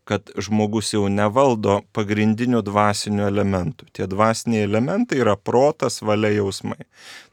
kad 0.08 0.30
žmogus 0.40 0.94
jau 0.94 1.02
nevaldo 1.12 1.82
pagrindinių 1.92 2.62
dvasinių 2.64 3.26
elementų. 3.28 3.90
Tie 3.92 4.06
dvasiniai 4.08 4.64
elementai 4.64 5.18
yra 5.20 5.34
protas, 5.36 6.00
valia 6.00 6.30
jausmai. 6.32 6.86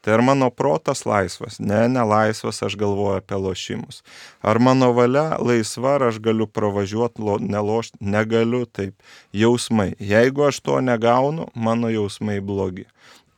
Tai 0.03 0.17
ar 0.17 0.23
mano 0.27 0.49
protas 0.51 1.05
laisvas? 1.07 1.61
Ne, 1.63 1.85
nelaisvas, 1.93 2.59
aš 2.67 2.75
galvoju 2.81 3.21
apie 3.21 3.39
lošimus. 3.39 4.01
Ar 4.43 4.59
mano 4.59 4.91
valia 4.97 5.39
laisva, 5.39 5.95
ar 5.95 6.09
aš 6.09 6.19
galiu 6.25 6.49
pravažiuoti, 6.51 7.23
lo, 7.23 7.37
nelošti? 7.39 8.01
Negaliu, 8.03 8.65
taip. 8.67 8.99
Jausmai. 9.31 9.93
Jeigu 9.95 10.49
aš 10.49 10.59
to 10.59 10.81
negaunu, 10.83 11.47
mano 11.55 11.93
jausmai 11.93 12.41
blogi. 12.43 12.89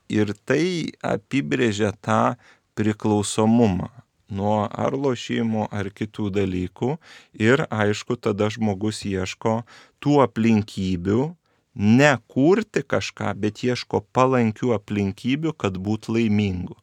Ir 0.10 0.34
tai 0.50 0.98
apibrėžia 1.06 1.94
tą 2.02 2.40
priklausomumą 2.74 3.94
nuo 4.30 4.68
ar 4.68 4.96
lošimų, 4.98 5.68
ar 5.72 5.90
kitų 5.94 6.30
dalykų. 6.36 6.96
Ir 7.40 7.66
aišku, 7.70 8.18
tada 8.20 8.50
žmogus 8.54 9.04
ieško 9.08 9.62
tų 10.04 10.22
aplinkybių, 10.26 11.22
ne 11.78 12.12
kurti 12.28 12.82
kažką, 12.82 13.34
bet 13.38 13.64
ieško 13.64 14.02
palankių 14.14 14.74
aplinkybių, 14.78 15.54
kad 15.54 15.78
būtų 15.78 16.18
laimingų. 16.18 16.78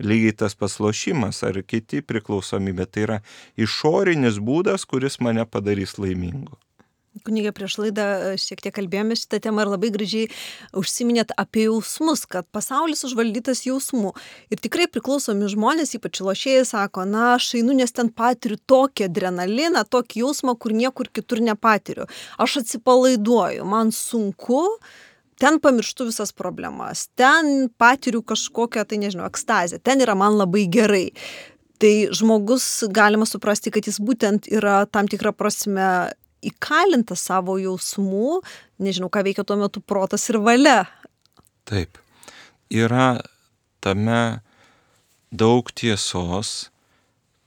Lygiai 0.00 0.32
tas 0.44 0.54
paslošimas 0.56 1.42
ar 1.44 1.60
kiti 1.66 2.00
priklausomybė, 2.00 2.86
tai 2.86 3.04
yra 3.04 3.18
išorinis 3.56 4.38
būdas, 4.40 4.86
kuris 4.88 5.20
mane 5.20 5.44
padarys 5.44 5.98
laimingu. 5.98 6.56
Kunigė 7.26 7.50
prieš 7.56 7.78
laidą 7.80 8.04
e, 8.04 8.36
šiek 8.40 8.60
tiek 8.62 8.74
kalbėjome 8.76 9.16
šitą 9.18 9.40
temą 9.48 9.64
ir 9.64 9.72
labai 9.72 9.90
gražiai 9.94 10.28
užsiminėt 10.76 11.32
apie 11.40 11.64
jausmus, 11.66 12.24
kad 12.30 12.46
pasaulis 12.54 13.02
užvaldytas 13.08 13.64
jausmų. 13.66 14.12
Ir 14.52 14.62
tikrai 14.62 14.86
priklausomi 14.92 15.48
žmonės, 15.50 15.96
ypač 15.98 16.20
lošėjai, 16.24 16.66
sako, 16.68 17.06
na, 17.08 17.32
aš 17.38 17.54
einu, 17.58 17.74
nes 17.78 17.94
ten 17.96 18.12
patiriu 18.14 18.60
tokį 18.70 19.08
adrenaliną, 19.08 19.82
tokį 19.88 20.22
jausmą, 20.22 20.54
kur 20.60 20.76
niekur 20.76 21.10
kitur 21.10 21.42
nepatiriu. 21.44 22.06
Aš 22.38 22.60
atsipalaiduoju, 22.62 23.66
man 23.66 23.92
sunku, 23.94 24.62
ten 25.40 25.58
pamirštu 25.64 26.10
visas 26.12 26.34
problemas, 26.36 27.08
ten 27.18 27.68
patiriu 27.80 28.22
kažkokią, 28.22 28.84
tai 28.84 29.00
nežinau, 29.02 29.26
ekstazę, 29.30 29.80
ten 29.82 30.04
yra 30.04 30.16
man 30.18 30.38
labai 30.38 30.68
gerai. 30.70 31.08
Tai 31.78 31.92
žmogus 32.10 32.64
galima 32.90 33.26
suprasti, 33.26 33.70
kad 33.70 33.86
jis 33.86 34.00
būtent 34.02 34.48
yra 34.50 34.82
tam 34.90 35.06
tikrą 35.06 35.30
prasme 35.30 36.10
įkalintas 36.44 37.22
savo 37.28 37.58
jausmų, 37.60 38.40
nežinau, 38.82 39.10
ką 39.10 39.24
veikia 39.26 39.44
tuo 39.46 39.58
metu 39.60 39.82
protas 39.82 40.28
ir 40.30 40.40
valia. 40.42 40.86
Taip. 41.68 41.98
Yra 42.68 43.20
tame 43.80 44.40
daug 45.32 45.70
tiesos, 45.72 46.68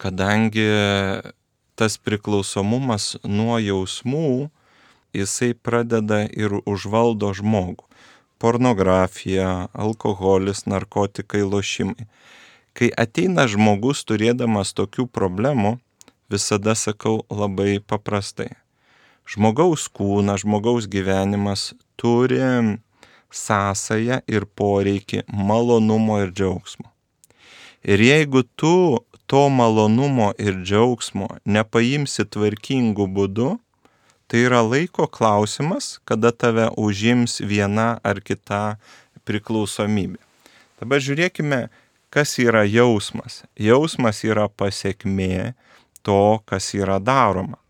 kadangi 0.02 0.66
tas 1.78 1.98
priklausomumas 2.02 3.16
nuo 3.24 3.60
jausmų, 3.62 4.50
jisai 5.14 5.54
pradeda 5.54 6.24
ir 6.26 6.58
užvaldo 6.66 7.32
žmogų. 7.38 7.86
Pornografija, 8.42 9.70
alkoholis, 9.78 10.66
narkotikai, 10.66 11.44
lošimai. 11.46 12.08
Kai 12.74 12.90
ateina 12.98 13.46
žmogus 13.46 14.02
turėdamas 14.10 14.74
tokių 14.74 15.06
problemų, 15.06 15.76
visada 16.32 16.74
sakau 16.74 17.20
labai 17.30 17.78
paprastai 17.86 18.56
žmogaus 19.30 19.88
kūnas, 19.92 20.44
žmogaus 20.44 20.88
gyvenimas 20.92 21.72
turi 22.00 22.42
sąsają 23.32 24.20
ir 24.28 24.46
poreikį 24.58 25.24
malonumo 25.32 26.20
ir 26.24 26.34
džiaugsmo. 26.36 26.90
Ir 27.84 28.02
jeigu 28.04 28.44
tu 28.60 29.02
to 29.26 29.48
malonumo 29.50 30.32
ir 30.38 30.60
džiaugsmo 30.62 31.30
nepaimsi 31.46 32.26
tvarkingų 32.28 33.08
būdų, 33.16 33.54
tai 34.28 34.44
yra 34.48 34.62
laiko 34.64 35.08
klausimas, 35.08 36.00
kada 36.06 36.32
tave 36.32 36.68
užims 36.78 37.40
viena 37.40 37.96
ar 38.04 38.22
kita 38.22 38.78
priklausomybė. 39.28 40.20
Dabar 40.82 41.02
žiūrėkime, 41.04 41.70
kas 42.12 42.36
yra 42.42 42.66
jausmas. 42.68 43.44
Jausmas 43.56 44.24
yra 44.28 44.48
pasiekmė 44.50 45.54
to, 46.04 46.42
kas 46.50 46.74
yra 46.76 47.00
daroma 47.00 47.61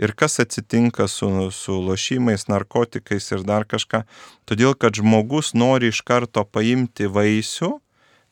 ir 0.00 0.14
kas 0.16 0.40
atsitinka 0.40 1.08
su, 1.08 1.28
su 1.52 1.76
lošimais, 1.84 2.48
narkotikais 2.48 3.30
ir 3.34 3.44
dar 3.44 3.66
kažką. 3.68 4.02
Todėl, 4.48 4.74
kad 4.74 4.96
žmogus 4.96 5.52
nori 5.54 5.92
iš 5.92 6.00
karto 6.06 6.44
paimti 6.48 7.10
vaisių 7.10 7.74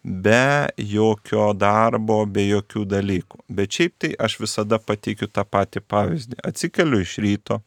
be 0.03 0.69
jokio 0.81 1.53
darbo, 1.53 2.23
be 2.27 2.47
jokių 2.49 2.85
dalykų. 2.89 3.43
Bet 3.53 3.77
šiaip 3.77 3.97
tai 4.01 4.13
aš 4.17 4.39
visada 4.41 4.79
pateikiu 4.81 5.29
tą 5.29 5.45
patį 5.45 5.85
pavyzdį. 5.85 6.39
Atsikeliu 6.49 7.03
iš 7.05 7.19
ryto, 7.25 7.61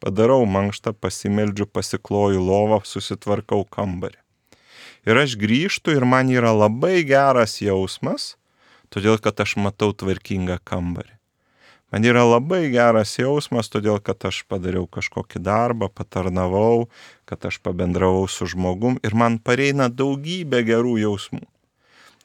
padarau 0.00 0.44
mankštą, 0.48 0.94
pasimeldžiu, 0.96 1.68
pasikloju 1.68 2.40
lovą, 2.40 2.80
susitvarkau 2.84 3.66
kambarį. 3.68 4.18
Ir 5.06 5.20
aš 5.20 5.36
grįžtu 5.38 5.92
ir 5.94 6.08
man 6.08 6.32
yra 6.32 6.54
labai 6.56 7.04
geras 7.06 7.60
jausmas, 7.62 8.34
todėl 8.90 9.20
kad 9.22 9.38
aš 9.44 9.58
matau 9.60 9.92
tvarkingą 9.92 10.58
kambarį. 10.64 11.15
Man 11.92 12.02
yra 12.02 12.24
labai 12.26 12.64
geras 12.72 13.12
jausmas, 13.14 13.68
todėl 13.70 14.00
kad 14.02 14.24
aš 14.26 14.40
padariau 14.50 14.88
kažkokį 14.90 15.38
darbą, 15.46 15.86
patarnavau, 15.86 16.88
kad 17.30 17.46
aš 17.46 17.60
pabendravau 17.62 18.24
su 18.26 18.48
žmogum 18.50 18.98
ir 19.06 19.14
man 19.14 19.38
pareina 19.38 19.86
daugybė 19.86 20.64
gerų 20.66 20.96
jausmų. 21.04 21.44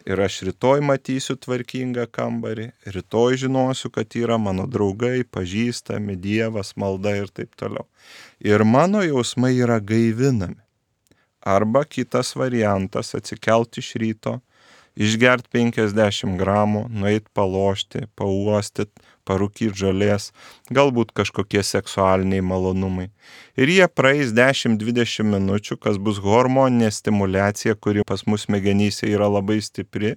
Ir 0.09 0.17
aš 0.17 0.39
rytoj 0.47 0.81
matysiu 0.81 1.35
tvarkingą 1.37 2.07
kambarį, 2.09 2.71
rytoj 2.89 3.37
žinosiu, 3.43 3.91
kad 3.93 4.17
yra 4.17 4.39
mano 4.41 4.65
draugai, 4.65 5.21
pažįstami, 5.29 6.17
Dievas, 6.17 6.73
malda 6.73 7.13
ir 7.19 7.29
taip 7.29 7.53
toliau. 7.53 7.85
Ir 8.41 8.65
mano 8.65 9.03
jausmai 9.05 9.53
yra 9.61 9.77
gaivinami. 9.77 10.57
Arba 11.45 11.85
kitas 11.85 12.33
variantas- 12.35 13.13
atsikelti 13.17 13.81
iš 13.81 13.93
ryto, 14.01 14.39
išgert 14.97 15.47
50 15.53 16.37
gramų, 16.37 16.87
nueit 16.89 17.29
palošti, 17.33 18.07
pauostit, 18.15 18.89
parūkyti 19.27 19.73
žolės, 19.83 20.29
galbūt 20.73 21.13
kažkokie 21.17 21.63
seksualiniai 21.65 22.43
malonumai. 22.45 23.09
Ir 23.59 23.71
jie 23.71 23.87
praeis 23.87 24.35
10-20 24.37 25.27
minučių, 25.31 25.79
kas 25.81 25.99
bus 26.01 26.21
hormoninė 26.23 26.91
stimulacija, 26.93 27.75
kuri 27.75 28.05
pas 28.07 28.25
mus 28.27 28.47
smegenyse 28.47 29.09
yra 29.09 29.29
labai 29.31 29.59
stipri, 29.63 30.15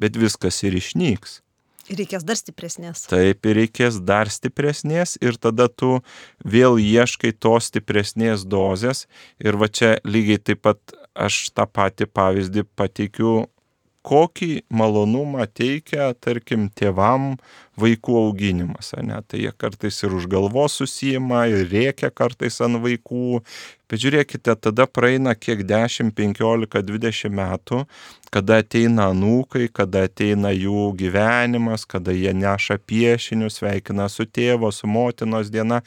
bet 0.00 0.20
viskas 0.20 0.62
ir 0.66 0.76
išnyks. 0.80 1.40
Ir 1.84 1.98
reikės 2.00 2.22
dar 2.24 2.38
stipresnės. 2.40 3.02
Taip, 3.10 3.44
ir 3.44 3.58
reikės 3.58 3.98
dar 4.00 4.30
stipresnės 4.32 5.18
ir 5.20 5.36
tada 5.36 5.66
tu 5.68 5.98
vėl 6.40 6.78
ieškai 6.80 7.34
tos 7.36 7.68
stipresnės 7.68 8.46
dozės. 8.48 9.04
Ir 9.36 9.58
va 9.60 9.68
čia 9.68 9.98
lygiai 10.08 10.40
taip 10.40 10.62
pat 10.64 10.96
aš 11.12 11.50
tą 11.52 11.66
patį 11.68 12.08
pavyzdį 12.08 12.64
pateikiu 12.76 13.34
kokį 14.04 14.64
malonumą 14.68 15.46
teikia, 15.48 16.12
tarkim, 16.20 16.68
tėvam 16.68 17.34
vaikų 17.80 18.16
auginimas. 18.20 18.92
Ne? 19.02 19.16
Tai 19.26 19.40
jie 19.40 19.52
kartais 19.56 20.02
ir 20.04 20.14
už 20.14 20.28
galvos 20.30 20.76
susijima, 20.78 21.46
ir 21.50 21.64
reikia 21.70 22.10
kartais 22.14 22.60
ant 22.64 22.82
vaikų. 22.84 23.40
Bet 23.90 24.00
žiūrėkite, 24.00 24.54
tada 24.64 24.86
praeina 24.88 25.34
kiek 25.36 25.62
10, 25.68 26.12
15, 26.16 26.82
20 26.88 27.34
metų, 27.36 27.82
kada 28.34 28.58
ateina 28.62 29.10
anūkai, 29.12 29.68
kada 29.72 30.06
ateina 30.08 30.50
jų 30.54 30.88
gyvenimas, 30.98 31.84
kada 31.86 32.14
jie 32.16 32.32
neša 32.34 32.78
piešinius, 32.80 33.60
sveikina 33.60 34.08
su 34.10 34.26
tėvo, 34.26 34.72
su 34.72 34.90
motinos 34.90 35.52
diena. 35.54 35.82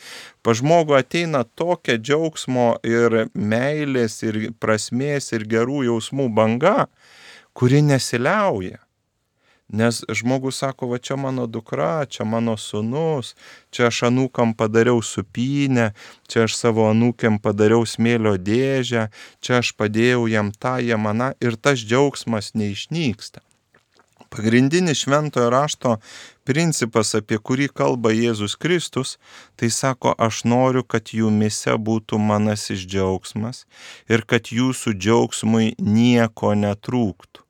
Pa 0.45 0.55
žmogų 0.57 0.97
ateina 0.99 1.43
tokia 1.57 1.97
džiaugsmo 1.97 2.77
ir 2.87 3.25
meilės, 3.33 4.21
ir 4.23 4.51
prasmės, 4.61 5.33
ir 5.35 5.47
gerų 5.49 5.83
jausmų 5.89 6.29
banga, 6.37 6.87
kuri 7.57 7.81
nesiliauja. 7.81 8.77
Nes 9.67 10.03
žmogus 10.13 10.59
sako, 10.61 10.87
va 10.87 10.97
čia 10.97 11.15
mano 11.17 11.47
dukra, 11.47 12.05
čia 12.05 12.23
mano 12.23 12.53
sunus, 12.57 13.33
čia 13.73 13.87
aš 13.89 14.03
anūkam 14.07 14.53
padariau 14.55 15.01
supinę, 15.03 15.87
čia 16.29 16.45
aš 16.45 16.53
savo 16.55 16.85
anūkiam 16.87 17.39
padariau 17.41 17.81
smėlio 17.83 18.35
dėžę, 18.37 19.07
čia 19.41 19.57
aš 19.57 19.71
padėjau 19.73 20.27
jam 20.31 20.51
tą, 20.53 20.77
jam 20.85 21.01
maną 21.03 21.31
ir 21.41 21.57
tas 21.57 21.81
džiaugsmas 21.81 22.53
neišnyksta. 22.53 23.41
Pagrindinis 24.29 25.01
šventojo 25.01 25.49
rašto 25.49 25.95
principas, 26.45 27.15
apie 27.17 27.39
kurį 27.41 27.71
kalba 27.73 28.13
Jėzus 28.13 28.53
Kristus, 28.59 29.15
tai 29.57 29.71
sako, 29.73 30.13
aš 30.13 30.43
noriu, 30.45 30.85
kad 30.85 31.09
jumise 31.09 31.73
būtų 31.89 32.21
manasis 32.21 32.85
džiaugsmas 32.85 33.65
ir 34.13 34.23
kad 34.29 34.53
jūsų 34.53 34.93
džiaugsmui 34.93 35.73
nieko 35.81 36.53
netrūktų. 36.53 37.46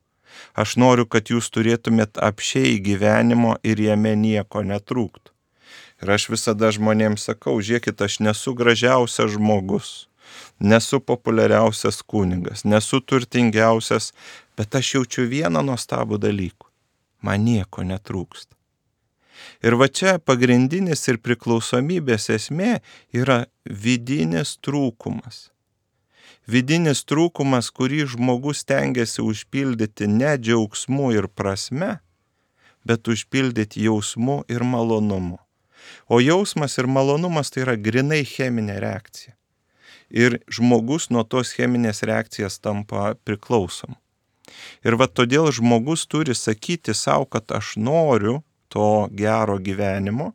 Aš 0.57 0.75
noriu, 0.81 1.05
kad 1.05 1.31
jūs 1.31 1.49
turėtumėt 1.53 2.19
apšiai 2.21 2.77
gyvenimo 2.83 3.55
ir 3.63 3.81
jame 3.81 4.15
nieko 4.17 4.63
netrūktų. 4.65 5.33
Ir 6.03 6.13
aš 6.13 6.27
visada 6.29 6.69
žmonėms 6.73 7.25
sakau, 7.29 7.57
žiūrėkit, 7.57 8.01
aš 8.05 8.19
nesu 8.21 8.53
gražiausias 8.57 9.33
žmogus, 9.33 9.89
nesu 10.59 10.99
populiariausias 11.01 12.03
kunigas, 12.05 12.63
nesu 12.65 13.01
turtingiausias, 13.01 14.11
bet 14.57 14.77
aš 14.77 14.93
jaučiu 14.97 15.25
vieną 15.29 15.65
nuostabų 15.65 16.21
dalyką. 16.21 16.69
Man 17.25 17.45
nieko 17.49 17.81
netrūksta. 17.81 18.53
Ir 19.65 19.77
va 19.77 19.87
čia 19.89 20.17
pagrindinis 20.21 21.01
ir 21.09 21.17
priklausomybės 21.21 22.29
esmė 22.33 22.79
yra 23.13 23.45
vidinis 23.65 24.57
trūkumas 24.61 25.47
vidinis 26.47 27.03
trūkumas, 27.07 27.69
kurį 27.75 28.05
žmogus 28.13 28.63
tengiasi 28.67 29.21
užpildyti 29.23 30.07
ne 30.07 30.35
džiaugsmu 30.39 31.11
ir 31.15 31.27
prasme, 31.27 31.97
bet 32.87 33.07
užpildyti 33.07 33.83
jausmu 33.87 34.43
ir 34.47 34.63
malonumu. 34.63 35.39
O 36.07 36.19
jausmas 36.23 36.77
ir 36.77 36.87
malonumas 36.87 37.51
tai 37.51 37.63
yra 37.65 37.75
grinai 37.75 38.23
cheminė 38.27 38.79
reakcija. 38.83 39.35
Ir 40.09 40.39
žmogus 40.47 41.09
nuo 41.11 41.23
tos 41.27 41.51
cheminės 41.55 42.03
reakcijas 42.07 42.59
tampa 42.63 43.13
priklausom. 43.27 43.97
Ir 44.87 44.95
va 44.99 45.09
todėl 45.11 45.49
žmogus 45.51 46.05
turi 46.07 46.35
sakyti 46.35 46.95
savo, 46.95 47.27
kad 47.27 47.51
aš 47.51 47.75
noriu 47.75 48.39
to 48.71 49.07
gero 49.11 49.57
gyvenimo, 49.59 50.31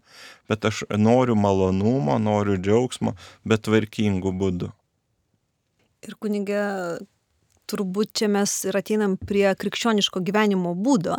bet 0.49 0.69
aš 0.69 0.85
noriu 0.97 1.37
malonumo, 1.37 2.19
noriu 2.21 2.59
džiaugsmo, 2.61 3.17
bet 3.49 3.65
tvarkingų 3.69 4.33
būdų. 4.37 4.73
Ir 6.03 6.17
kunigė, 6.19 6.63
turbūt 7.71 8.13
čia 8.19 8.29
mes 8.33 8.53
ir 8.69 8.77
ateinam 8.79 9.17
prie 9.21 9.47
krikščioniško 9.59 10.23
gyvenimo 10.27 10.75
būdo. 10.79 11.19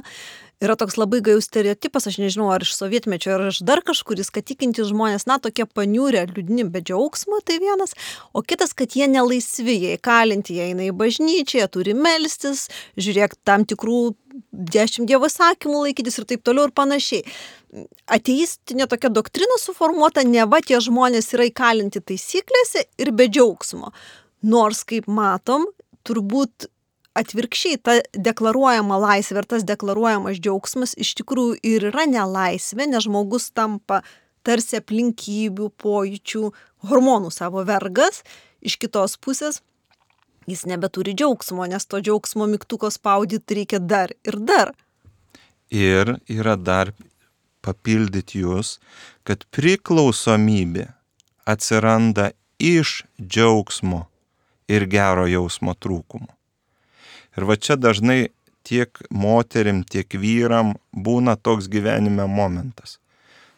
Yra 0.64 0.78
toks 0.80 0.96
labai 0.96 1.20
gajus 1.26 1.50
stereotipas, 1.50 2.06
aš 2.08 2.22
nežinau, 2.22 2.46
ar 2.54 2.64
iš 2.64 2.76
sovietmečio, 2.78 3.34
ar 3.36 3.50
iš 3.50 3.60
dar 3.68 3.82
kažkuris, 3.84 4.30
kad 4.32 4.46
tikinti 4.48 4.86
žmonės, 4.88 5.26
na, 5.28 5.36
tokie 5.44 5.66
paniūrė, 5.68 6.22
liūdni, 6.30 6.64
be 6.72 6.80
džiaugsmo, 6.86 7.42
tai 7.44 7.58
vienas, 7.60 7.98
o 8.32 8.44
kitas, 8.48 8.72
kad 8.78 8.96
jie 8.96 9.10
nelaisvi, 9.12 9.76
jie 9.82 9.98
įkalinti, 9.98 10.56
jie 10.56 10.70
eina 10.70 10.88
į 10.88 10.94
bažnyčią, 11.02 11.60
jie 11.60 11.68
turi 11.74 11.98
melstis, 11.98 12.70
žiūrėk 12.96 13.36
tam 13.44 13.68
tikrų 13.68 14.14
dešimt 14.54 15.10
dievo 15.10 15.28
sakymų 15.28 15.84
laikytis 15.90 16.22
ir 16.22 16.30
taip 16.32 16.48
toliau 16.48 16.70
ir 16.70 16.76
panašiai. 16.78 17.26
Ateistinė 18.14 18.88
tokia 18.88 19.12
doktrina 19.12 19.60
suformuota, 19.60 20.24
ne 20.24 20.46
va 20.48 20.62
tie 20.64 20.80
žmonės 20.80 21.34
yra 21.36 21.50
įkalinti 21.50 22.00
taisyklėse 22.06 22.88
ir 23.02 23.12
be 23.12 23.28
džiaugsmo. 23.28 23.92
Nors, 24.44 24.84
kaip 24.88 25.08
matom, 25.08 25.66
turbūt 26.04 26.68
atvirkščiai 27.18 27.80
ta 27.80 27.98
deklaruojama 28.14 28.98
laisvė 29.00 29.44
ir 29.44 29.50
tas 29.50 29.66
deklaruojamas 29.68 30.40
džiaugsmas 30.42 30.96
iš 31.00 31.14
tikrųjų 31.22 31.60
ir 31.64 31.90
yra 31.92 32.08
nelaisvė, 32.10 32.90
nes 32.90 33.06
žmogus 33.06 33.52
tampa 33.56 34.02
tarsi 34.44 34.80
aplinkybių, 34.82 35.70
pojūčių, 35.80 36.50
hormonų 36.90 37.32
savo 37.32 37.64
vergas, 37.68 38.24
iš 38.60 38.76
kitos 38.82 39.16
pusės 39.22 39.62
jis 40.48 40.66
nebeturi 40.68 41.14
džiaugsmo, 41.16 41.66
nes 41.70 41.86
to 41.88 42.02
džiaugsmo 42.04 42.48
mygtuko 42.52 42.92
spaudyti 42.92 43.62
reikia 43.62 43.80
dar 43.80 44.12
ir 44.28 44.40
dar. 44.40 44.74
Ir 45.72 46.18
yra 46.30 46.58
dar 46.60 46.92
papildyti 47.64 48.44
jūs, 48.44 48.78
kad 49.24 49.46
priklausomybė 49.56 50.90
atsiranda 51.48 52.32
iš 52.60 53.04
džiaugsmo 53.22 54.08
ir 54.68 54.88
gero 54.90 55.28
jausmo 55.30 55.76
trūkumu. 55.76 56.30
Ir 57.38 57.48
va 57.50 57.58
čia 57.58 57.76
dažnai 57.76 58.30
tiek 58.64 59.00
moterim, 59.12 59.84
tiek 59.84 60.08
vyram 60.16 60.76
būna 60.94 61.36
toks 61.36 61.68
gyvenime 61.72 62.28
momentas. 62.30 63.00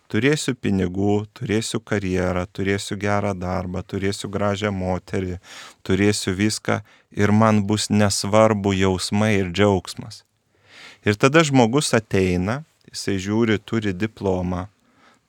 Turėsiu 0.09 0.53
pinigų, 0.53 1.25
turėsiu 1.33 1.79
karjerą, 1.81 2.45
turėsiu 2.53 2.95
gerą 3.01 3.33
darbą, 3.35 3.81
turėsiu 3.81 4.29
gražią 4.29 4.69
moterį, 4.71 5.39
turėsiu 5.83 6.35
viską 6.37 6.79
ir 7.11 7.33
man 7.33 7.63
bus 7.65 7.89
nesvarbu 7.89 8.75
jausmai 8.77 9.33
ir 9.39 9.49
džiaugsmas. 9.49 10.21
Ir 11.05 11.17
tada 11.17 11.41
žmogus 11.45 11.91
ateina, 11.97 12.61
jisai 12.91 13.17
žiūri, 13.21 13.57
turi 13.65 13.93
diplomą, 13.97 14.67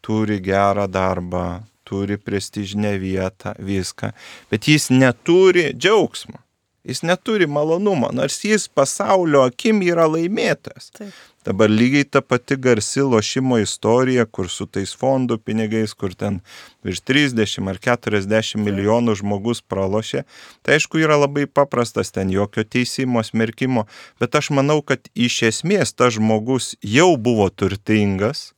turi 0.05 0.39
gerą 0.45 0.87
darbą, 0.93 1.65
turi 1.87 2.19
prestižinę 2.19 2.97
vietą, 3.03 3.55
viską, 3.59 4.13
bet 4.51 4.69
jis 4.69 4.91
neturi 4.91 5.71
džiaugsmo, 5.75 6.43
jis 6.87 7.03
neturi 7.03 7.47
malonumo, 7.47 8.11
nors 8.13 8.43
jis 8.45 8.69
pasaulio 8.69 9.47
akim 9.47 9.83
yra 9.87 10.07
laimėtas. 10.11 10.93
Taip. 10.99 11.15
Dabar 11.47 11.71
lygiai 11.71 12.05
ta 12.11 12.21
pati 12.21 12.57
garsi 12.59 13.05
lošimo 13.07 13.59
istorija, 13.63 14.25
kur 14.27 14.49
su 14.51 14.65
tais 14.67 14.91
fondų 14.99 15.37
pinigais, 15.47 15.93
kur 15.95 16.15
ten 16.19 16.41
virš 16.83 17.05
30 17.07 17.71
ar 17.71 17.79
40 17.85 18.59
milijonų 18.67 19.15
žmogus 19.21 19.63
pralošė, 19.63 20.25
tai 20.67 20.81
aišku 20.81 20.99
yra 21.05 21.21
labai 21.23 21.47
paprastas, 21.47 22.11
ten 22.11 22.35
jokio 22.35 22.67
teisimo, 22.67 23.23
smerkimo, 23.23 23.87
bet 24.19 24.35
aš 24.35 24.51
manau, 24.59 24.81
kad 24.83 25.07
iš 25.15 25.39
esmės 25.53 25.95
tas 25.95 26.19
žmogus 26.19 26.75
jau 26.83 27.13
buvo 27.15 27.47
turtingas, 27.55 28.56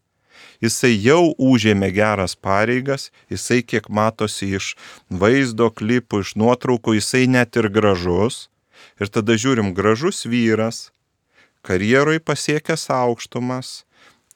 jisai 0.64 0.94
jau 0.99 1.33
užėmė 1.38 1.90
geras 1.94 2.35
pareigas, 2.35 3.09
jisai 3.31 3.62
kiek 3.62 3.88
matosi 3.88 4.51
iš 4.59 4.75
vaizdo 5.09 5.71
klipų, 5.71 6.23
iš 6.25 6.35
nuotraukų, 6.40 6.99
jisai 6.99 7.27
net 7.31 7.57
ir 7.57 7.71
gražus. 7.73 8.49
Ir 8.99 9.11
tada 9.11 9.35
žiūrim, 9.38 9.73
gražus 9.75 10.25
vyras, 10.27 10.90
karjeroj 11.66 12.21
pasiekęs 12.23 12.88
aukštumas, 12.94 13.83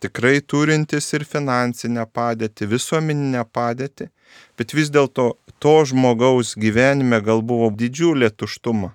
tikrai 0.03 0.41
turintis 0.43 1.13
ir 1.15 1.27
finansinę 1.27 2.07
padėtį, 2.11 2.67
visuomeninę 2.75 3.45
padėtį, 3.55 4.09
bet 4.59 4.75
vis 4.75 4.91
dėlto 4.91 5.33
to 5.63 5.77
žmogaus 5.87 6.57
gyvenime 6.59 7.23
gal 7.23 7.43
buvo 7.43 7.71
didžiulė 7.71 8.33
tuštuma. 8.35 8.95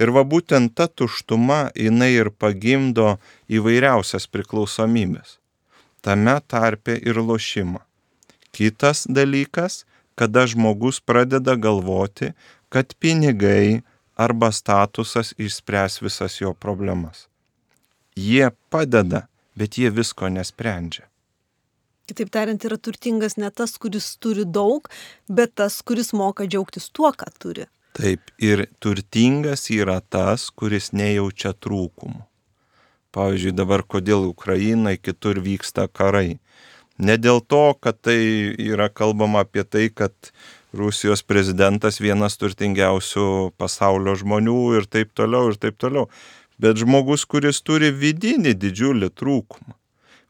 Ir 0.00 0.12
va 0.12 0.24
būtent 0.28 0.74
ta 0.76 0.88
tuštuma 0.88 1.70
jinai 1.72 2.12
ir 2.16 2.32
pagimdo 2.32 3.16
įvairiausias 3.48 4.28
priklausomybės 4.32 5.38
tame 6.06 6.36
tarpe 6.46 6.94
ir 7.02 7.18
lošimą. 7.18 7.82
Kitas 8.54 9.04
dalykas, 9.18 9.82
kada 10.14 10.46
žmogus 10.46 11.00
pradeda 11.00 11.56
galvoti, 11.58 12.30
kad 12.72 12.94
pinigai 13.02 13.82
arba 14.16 14.52
statusas 14.52 15.34
išspręs 15.38 16.00
visas 16.04 16.40
jo 16.40 16.54
problemas. 16.54 17.26
Jie 18.16 18.48
padeda, 18.70 19.26
bet 19.58 19.76
jie 19.78 19.90
visko 19.92 20.30
nesprendžia. 20.32 21.04
Kitaip 22.06 22.30
tariant, 22.30 22.62
yra 22.64 22.78
turtingas 22.78 23.34
ne 23.36 23.50
tas, 23.50 23.74
kuris 23.82 24.12
turi 24.22 24.46
daug, 24.46 24.86
bet 25.28 25.56
tas, 25.58 25.80
kuris 25.82 26.12
moka 26.14 26.46
džiaugtis 26.46 26.86
tuo, 26.94 27.10
ką 27.10 27.28
turi. 27.42 27.66
Taip, 27.98 28.30
ir 28.38 28.68
turtingas 28.78 29.66
yra 29.74 29.98
tas, 30.00 30.46
kuris 30.54 30.92
nejaučia 30.94 31.52
trūkumų. 31.66 32.22
Pavyzdžiui, 33.16 33.54
dabar 33.56 33.80
kodėl 33.80 34.26
Ukrainai 34.28 34.98
kitur 35.00 35.40
vyksta 35.40 35.86
karai. 35.88 36.36
Ne 37.00 37.16
dėl 37.16 37.40
to, 37.40 37.72
kad 37.80 37.96
tai 38.04 38.18
yra 38.60 38.90
kalbama 38.92 39.44
apie 39.44 39.64
tai, 39.64 39.88
kad 39.88 40.12
Rusijos 40.76 41.22
prezidentas 41.24 41.96
vienas 42.00 42.36
turtingiausių 42.40 43.56
pasaulio 43.56 44.16
žmonių 44.20 44.58
ir 44.80 44.88
taip 44.92 45.16
toliau 45.16 45.48
ir 45.52 45.56
taip 45.60 45.80
toliau. 45.80 46.10
Bet 46.60 46.76
žmogus, 46.80 47.24
kuris 47.28 47.62
turi 47.64 47.88
vidinį 47.92 48.52
didžiulį 48.56 49.10
trūkumą, 49.16 49.76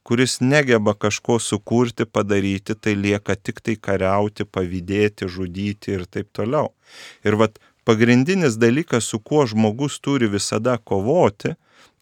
kuris 0.06 0.38
negeba 0.40 0.94
kažko 0.94 1.40
sukurti, 1.42 2.06
padaryti, 2.06 2.78
tai 2.78 2.94
lieka 2.94 3.34
tik 3.34 3.62
tai 3.66 3.74
kariauti, 3.78 4.46
pavydėti, 4.46 5.26
žudyti 5.26 5.98
ir 5.98 6.06
taip 6.06 6.30
toliau. 6.34 6.70
Ir 7.26 7.38
vat 7.38 7.58
pagrindinis 7.86 8.58
dalykas, 8.62 9.10
su 9.10 9.18
kuo 9.18 9.46
žmogus 9.46 9.98
turi 10.02 10.30
visada 10.30 10.78
kovoti, 10.78 11.54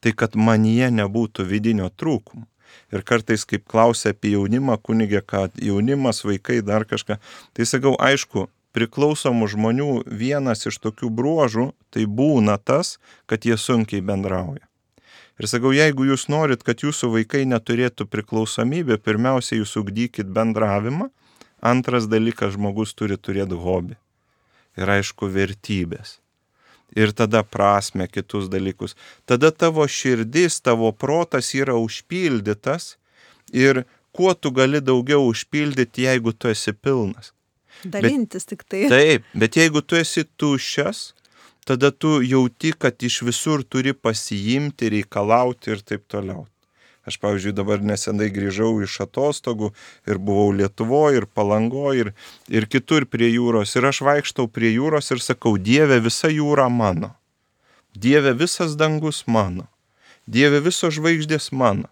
tai 0.05 0.12
kad 0.12 0.37
manyje 0.37 0.90
nebūtų 0.93 1.47
vidinio 1.49 1.88
trūkumo. 1.88 2.45
Ir 2.93 3.05
kartais, 3.07 3.47
kaip 3.49 3.64
klausia 3.71 4.12
apie 4.12 4.35
jaunimą, 4.35 4.77
kunigė, 4.85 5.23
kad 5.25 5.55
jaunimas, 5.57 6.21
vaikai, 6.27 6.61
dar 6.61 6.85
kažką, 6.85 7.17
tai 7.57 7.67
sakau, 7.67 7.95
aišku, 7.97 8.49
priklausomų 8.77 9.49
žmonių 9.55 9.88
vienas 10.21 10.67
iš 10.69 10.81
tokių 10.83 11.11
bruožų 11.14 11.69
tai 11.95 12.05
būna 12.21 12.59
tas, 12.59 12.99
kad 13.31 13.47
jie 13.47 13.57
sunkiai 13.57 14.03
bendrauja. 14.05 14.67
Ir 15.40 15.49
sakau, 15.51 15.73
jeigu 15.75 16.07
jūs 16.11 16.29
norit, 16.31 16.62
kad 16.67 16.83
jūsų 16.85 17.11
vaikai 17.17 17.43
neturėtų 17.51 18.07
priklausomybę, 18.11 19.01
pirmiausia, 19.03 19.57
jūs 19.59 19.75
ugdykit 19.81 20.29
bendravimą, 20.31 21.09
antras 21.62 22.11
dalykas, 22.11 22.55
žmogus 22.59 22.95
turi 22.95 23.19
turėti 23.19 23.59
hobį. 23.59 23.97
Ir 24.79 24.90
aišku, 24.99 25.31
vertybės 25.31 26.19
ir 26.96 27.12
tada 27.12 27.42
prasme 27.42 28.07
kitus 28.09 28.48
dalykus. 28.50 28.94
Tada 29.26 29.50
tavo 29.50 29.87
širdis, 29.88 30.61
tavo 30.61 30.92
protas 30.92 31.52
yra 31.54 31.76
užpildytas 31.78 32.96
ir 33.52 33.85
kuo 34.14 34.35
tu 34.35 34.50
gali 34.50 34.80
daugiau 34.80 35.26
užpildyti, 35.28 36.07
jeigu 36.07 36.33
tu 36.33 36.48
esi 36.48 36.72
pilnas. 36.72 37.33
Dalintis 37.85 38.46
bet, 38.46 38.50
tik 38.52 38.64
tai. 38.68 38.87
Taip, 38.88 39.26
bet 39.35 39.59
jeigu 39.59 39.83
tu 39.83 39.98
esi 39.98 40.24
tuščias, 40.38 41.12
tada 41.66 41.90
tu 41.90 42.20
jauti, 42.22 42.72
kad 42.78 43.02
iš 43.02 43.22
visur 43.26 43.64
turi 43.66 43.92
pasiimti, 43.92 44.92
reikalauti 44.94 45.74
ir 45.74 45.83
taip 45.83 46.07
toliau. 46.09 46.46
Aš, 47.05 47.19
pavyzdžiui, 47.21 47.53
dabar 47.53 47.83
nesenai 47.85 48.31
grįžau 48.33 48.79
iš 48.85 48.97
atostogų 49.05 49.75
ir 50.09 50.17
buvau 50.17 50.55
Lietuvoje, 50.57 51.21
ir 51.21 51.27
Palangoje, 51.29 52.07
ir, 52.07 52.12
ir 52.49 52.67
kitur 52.73 53.05
prie 53.05 53.29
jūros. 53.29 53.75
Ir 53.77 53.90
aš 53.90 54.01
vaikštau 54.07 54.49
prie 54.49 54.73
jūros 54.73 55.12
ir 55.12 55.21
sakau, 55.21 55.59
Dieve, 55.61 56.01
visa 56.01 56.33
jūra 56.33 56.71
mano. 56.73 57.12
Dieve, 57.93 58.33
visas 58.33 58.73
dangus 58.81 59.27
mano. 59.29 59.69
Dieve, 60.27 60.62
visos 60.64 60.97
žvaigždės 60.97 61.51
mano. 61.53 61.90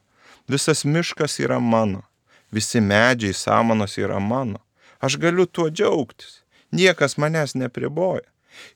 Visas 0.48 0.86
miškas 0.88 1.36
yra 1.44 1.60
mano. 1.60 2.06
Visi 2.52 2.80
medžiai, 2.80 3.36
samanos 3.36 3.98
yra 4.00 4.16
mano. 4.20 4.62
Aš 5.00 5.18
galiu 5.20 5.44
tuo 5.46 5.68
džiaugtis. 5.68 6.40
Niekas 6.72 7.18
manęs 7.20 7.52
nepriboja. 7.54 8.24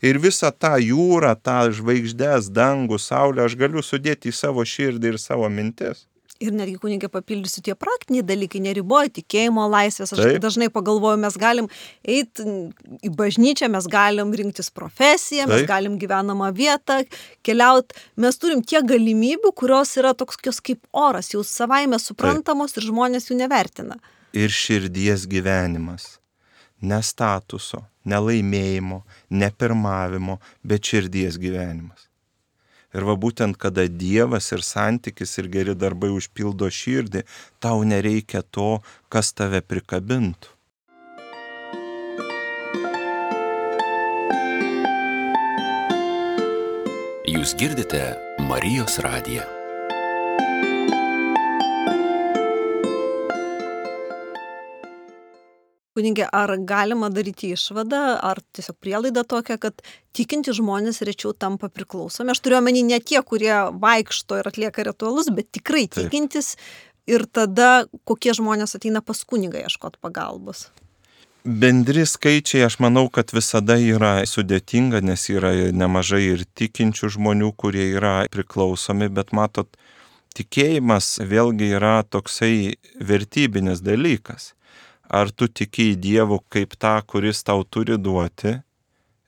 Ir 0.05 0.21
visą 0.21 0.51
tą 0.53 0.75
jūrą, 0.81 1.33
tą 1.41 1.73
žvaigždės, 1.79 2.53
dangų, 2.53 3.01
saulę 3.01 3.45
aš 3.49 3.57
galiu 3.57 3.81
sudėti 3.85 4.33
į 4.33 4.37
savo 4.37 4.65
širdį 4.65 5.15
ir 5.15 5.19
savo 5.21 5.49
mintis. 5.53 6.05
Ir 6.43 6.53
netgi 6.53 6.77
kunigė 6.81 7.09
papildysiu 7.09 7.63
tie 7.65 7.75
praktiniai 7.79 8.25
dalykai, 8.27 8.61
neriboja 8.61 9.09
tikėjimo 9.19 9.65
laisvės. 9.73 10.13
Aš 10.13 10.21
Taip. 10.21 10.41
dažnai 10.45 10.69
pagalvoju, 10.73 11.21
mes 11.23 11.39
galim 11.41 11.69
eiti 12.05 12.45
į 13.07 13.13
bažnyčią, 13.17 13.71
mes 13.73 13.89
galim 13.89 14.35
rinktis 14.37 14.69
profesiją, 14.75 15.47
Taip. 15.47 15.55
mes 15.55 15.69
galim 15.71 15.97
gyvenamą 16.01 16.51
vietą, 16.57 17.01
keliauti. 17.47 17.97
Mes 18.21 18.37
turim 18.43 18.61
tiek 18.61 18.85
galimybių, 18.85 19.55
kurios 19.57 19.97
yra 19.97 20.13
tokios 20.19 20.61
kaip 20.61 20.83
oras, 20.93 21.33
jau 21.33 21.45
savaime 21.47 22.01
suprantamos 22.03 22.77
Taip. 22.77 22.83
ir 22.83 22.91
žmonės 22.91 23.31
jų 23.31 23.41
nevertina. 23.41 23.97
Ir 24.37 24.53
širdies 24.53 25.25
gyvenimas. 25.31 26.19
Ne 26.85 27.01
statuso, 27.01 27.87
ne 28.05 28.21
laimėjimo, 28.21 29.01
ne 29.33 29.49
pirmavimo, 29.49 30.37
bet 30.61 30.93
širdies 30.93 31.41
gyvenimas. 31.41 32.06
Ir 32.97 33.05
va 33.05 33.17
būtent, 33.21 33.59
kada 33.61 33.85
Dievas 33.93 34.49
ir 34.57 34.65
santykis 34.65 35.37
ir 35.43 35.51
geri 35.53 35.75
darbai 35.77 36.09
užpildo 36.15 36.71
širdį, 36.73 37.27
tau 37.61 37.83
nereikia 37.85 38.41
to, 38.43 38.81
kas 39.13 39.35
tave 39.37 39.61
prikabintų. 39.61 40.55
Jūs 47.27 47.53
girdite 47.59 48.01
Marijos 48.49 48.97
radiją. 49.05 49.56
Kunigė, 55.97 56.27
ar 56.29 56.51
galima 56.69 57.09
daryti 57.09 57.55
išvadą, 57.57 57.99
ar 58.21 58.43
tiesiog 58.53 58.77
prielaida 58.85 59.23
tokia, 59.25 59.55
kad 59.57 59.81
tikinti 60.13 60.53
žmonės 60.53 60.99
rečiau 61.09 61.31
tampa 61.33 61.71
priklausomi? 61.73 62.35
Aš 62.35 62.43
turiu 62.45 62.59
omeny 62.59 62.83
ne 62.85 62.99
tie, 63.01 63.23
kurie 63.25 63.55
vaikšto 63.81 64.43
ir 64.43 64.51
atlieka 64.51 64.85
ritualus, 64.85 65.31
bet 65.33 65.49
tikrai 65.57 65.87
tikintis 65.89 66.59
ir 67.09 67.25
tada 67.25 67.87
kokie 68.05 68.35
žmonės 68.37 68.77
ateina 68.77 69.01
pas 69.01 69.23
kunigą 69.25 69.63
ieškoti 69.63 69.97
pagalbos. 70.05 70.67
Bendri 71.47 72.05
skaičiai, 72.05 72.67
aš 72.67 72.77
manau, 72.85 73.07
kad 73.09 73.33
visada 73.33 73.79
yra 73.81 74.19
sudėtinga, 74.29 75.01
nes 75.01 75.25
yra 75.33 75.55
nemažai 75.73 76.21
ir 76.27 76.45
tikinčių 76.61 77.09
žmonių, 77.17 77.55
kurie 77.57 77.87
yra 77.95 78.27
priklausomi, 78.37 79.09
bet 79.09 79.33
matot, 79.33 79.81
tikėjimas 80.37 81.15
vėlgi 81.25 81.71
yra 81.79 82.03
toksai 82.05 82.77
vertybinis 83.01 83.81
dalykas 83.81 84.51
ar 85.09 85.31
tu 85.31 85.49
tiki 85.49 85.93
į 85.93 85.99
Dievų 86.03 86.41
kaip 86.53 86.77
tą, 86.81 86.99
kuris 87.07 87.43
tau 87.47 87.65
turi 87.65 87.99
duoti, 87.99 88.59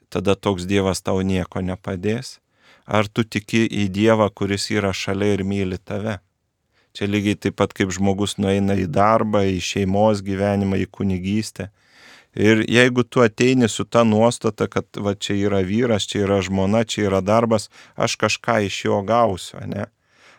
tada 0.09 0.35
toks 0.35 0.67
Dievas 0.67 1.03
tau 1.03 1.23
nieko 1.23 1.63
nepadės, 1.63 2.39
ar 2.87 3.09
tu 3.09 3.25
tiki 3.25 3.67
į 3.67 3.89
Dievą, 3.93 4.31
kuris 4.35 4.71
yra 4.73 4.93
šalia 4.93 5.35
ir 5.37 5.45
myli 5.45 5.79
tave. 5.79 6.19
Čia 6.97 7.07
lygiai 7.07 7.37
taip 7.39 7.59
pat 7.61 7.75
kaip 7.77 7.93
žmogus 7.95 8.39
nueina 8.41 8.75
į 8.75 8.89
darbą, 8.91 9.45
į 9.47 9.61
šeimos 9.63 10.23
gyvenimą, 10.25 10.81
į 10.83 10.89
kunigystę. 10.91 11.69
Ir 12.39 12.65
jeigu 12.69 13.05
tu 13.05 13.23
ateini 13.25 13.69
su 13.69 13.85
ta 13.85 14.05
nuostata, 14.05 14.69
kad 14.69 14.87
va 14.97 15.15
čia 15.15 15.37
yra 15.49 15.61
vyras, 15.67 16.07
čia 16.09 16.25
yra 16.27 16.41
žmona, 16.45 16.85
čia 16.85 17.07
yra 17.09 17.21
darbas, 17.25 17.69
aš 17.97 18.17
kažką 18.21 18.61
iš 18.67 18.85
jo 18.85 19.01
gausiu, 19.07 19.61
ne? 19.67 19.89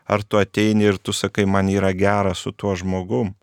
Ar 0.10 0.23
tu 0.23 0.39
ateini 0.41 0.89
ir 0.89 0.97
tu 0.97 1.13
sakai, 1.13 1.45
man 1.45 1.69
yra 1.69 1.91
gera 1.93 2.34
su 2.36 2.52
tuo 2.52 2.75
žmogum, 2.75 3.34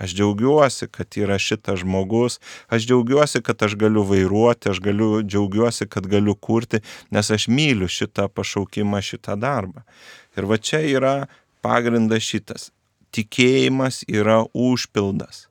Aš 0.00 0.14
džiaugiuosi, 0.16 0.88
kad 0.88 1.18
yra 1.20 1.36
šitas 1.38 1.82
žmogus, 1.82 2.38
aš 2.72 2.86
džiaugiuosi, 2.88 3.42
kad 3.44 3.62
aš 3.66 3.76
galiu 3.80 4.04
vairuoti, 4.08 4.72
aš 4.72 4.80
galiu, 4.80 5.10
džiaugiuosi, 5.22 5.88
kad 5.92 6.08
galiu 6.08 6.34
kurti, 6.34 6.80
nes 7.12 7.30
aš 7.30 7.50
myliu 7.52 7.88
šitą 7.88 8.30
pašaukimą, 8.32 9.02
šitą 9.04 9.36
darbą. 9.36 9.84
Ir 10.40 10.48
va 10.48 10.56
čia 10.56 10.80
yra 10.88 11.14
pagrindas 11.60 12.24
šitas. 12.24 12.70
Tikėjimas 13.12 14.04
yra 14.08 14.44
užpildas 14.54 15.49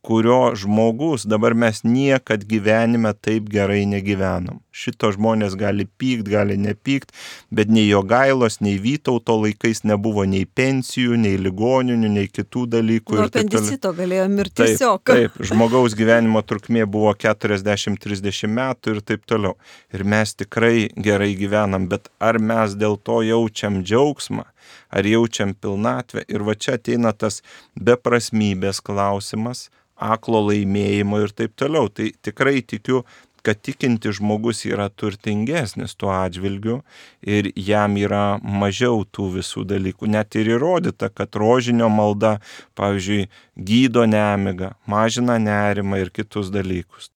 kurio 0.00 0.54
žmogus 0.54 1.26
dabar 1.26 1.54
mes 1.54 1.82
niekad 1.84 2.44
gyvenime 2.44 3.12
taip 3.20 3.48
gerai 3.50 3.82
negyvenom. 3.90 4.60
Šito 4.70 5.10
žmonės 5.12 5.56
gali 5.58 5.88
pykt, 5.98 6.28
gali 6.30 6.54
nepykt, 6.60 7.10
bet 7.50 7.70
nei 7.72 7.88
jo 7.88 8.04
gailos, 8.06 8.60
nei 8.62 8.78
Vytauto 8.78 9.34
laikais 9.42 9.82
nebuvo 9.88 10.22
nei 10.28 10.46
pensijų, 10.46 11.18
nei 11.18 11.34
ligoninių, 11.42 12.12
nei 12.14 12.30
kitų 12.30 12.66
dalykų. 12.76 13.18
Nuo 13.18 13.26
apendicito 13.26 13.92
galėjo 13.96 14.28
mirti 14.32 14.62
tiesiog. 14.62 15.02
Taip, 15.02 15.34
taip, 15.34 15.48
žmogaus 15.50 15.98
gyvenimo 15.98 16.44
trukmė 16.46 16.86
buvo 16.86 17.10
40-30 17.18 18.54
metų 18.54 18.94
ir 18.94 19.02
taip 19.02 19.26
toliau. 19.26 19.56
Ir 19.92 20.06
mes 20.06 20.36
tikrai 20.38 20.86
gerai 20.94 21.34
gyvenam, 21.38 21.90
bet 21.90 22.06
ar 22.22 22.38
mes 22.38 22.78
dėl 22.78 23.00
to 23.02 23.20
jaučiam 23.26 23.82
džiaugsmą? 23.82 24.46
ar 24.88 25.06
jaučiam 25.06 25.54
pilnatvę. 25.54 26.24
Ir 26.28 26.44
va 26.44 26.54
čia 26.54 26.76
ateina 26.78 27.12
tas 27.16 27.40
beprasmybės 27.76 28.82
klausimas, 28.84 29.68
aklo 29.98 30.44
laimėjimo 30.48 31.22
ir 31.24 31.34
taip 31.34 31.56
toliau. 31.58 31.90
Tai 31.92 32.10
tikrai 32.24 32.60
tikiu, 32.62 33.02
kad 33.42 33.60
tikinti 33.62 34.12
žmogus 34.12 34.64
yra 34.68 34.88
turtingesnis 34.88 35.94
tuo 35.98 36.10
atžvilgiu 36.12 36.80
ir 37.22 37.50
jam 37.56 37.96
yra 38.00 38.38
mažiau 38.42 39.04
tų 39.04 39.28
visų 39.38 39.64
dalykų. 39.72 40.10
Net 40.14 40.36
ir 40.38 40.52
įrodyta, 40.56 41.10
kad 41.14 41.38
rožinio 41.38 41.88
malda, 41.92 42.38
pavyzdžiui, 42.78 43.28
gydo 43.70 44.04
nemigą, 44.10 44.74
mažina 44.86 45.38
nerimą 45.42 46.02
ir 46.02 46.12
kitus 46.14 46.52
dalykus. 46.54 47.12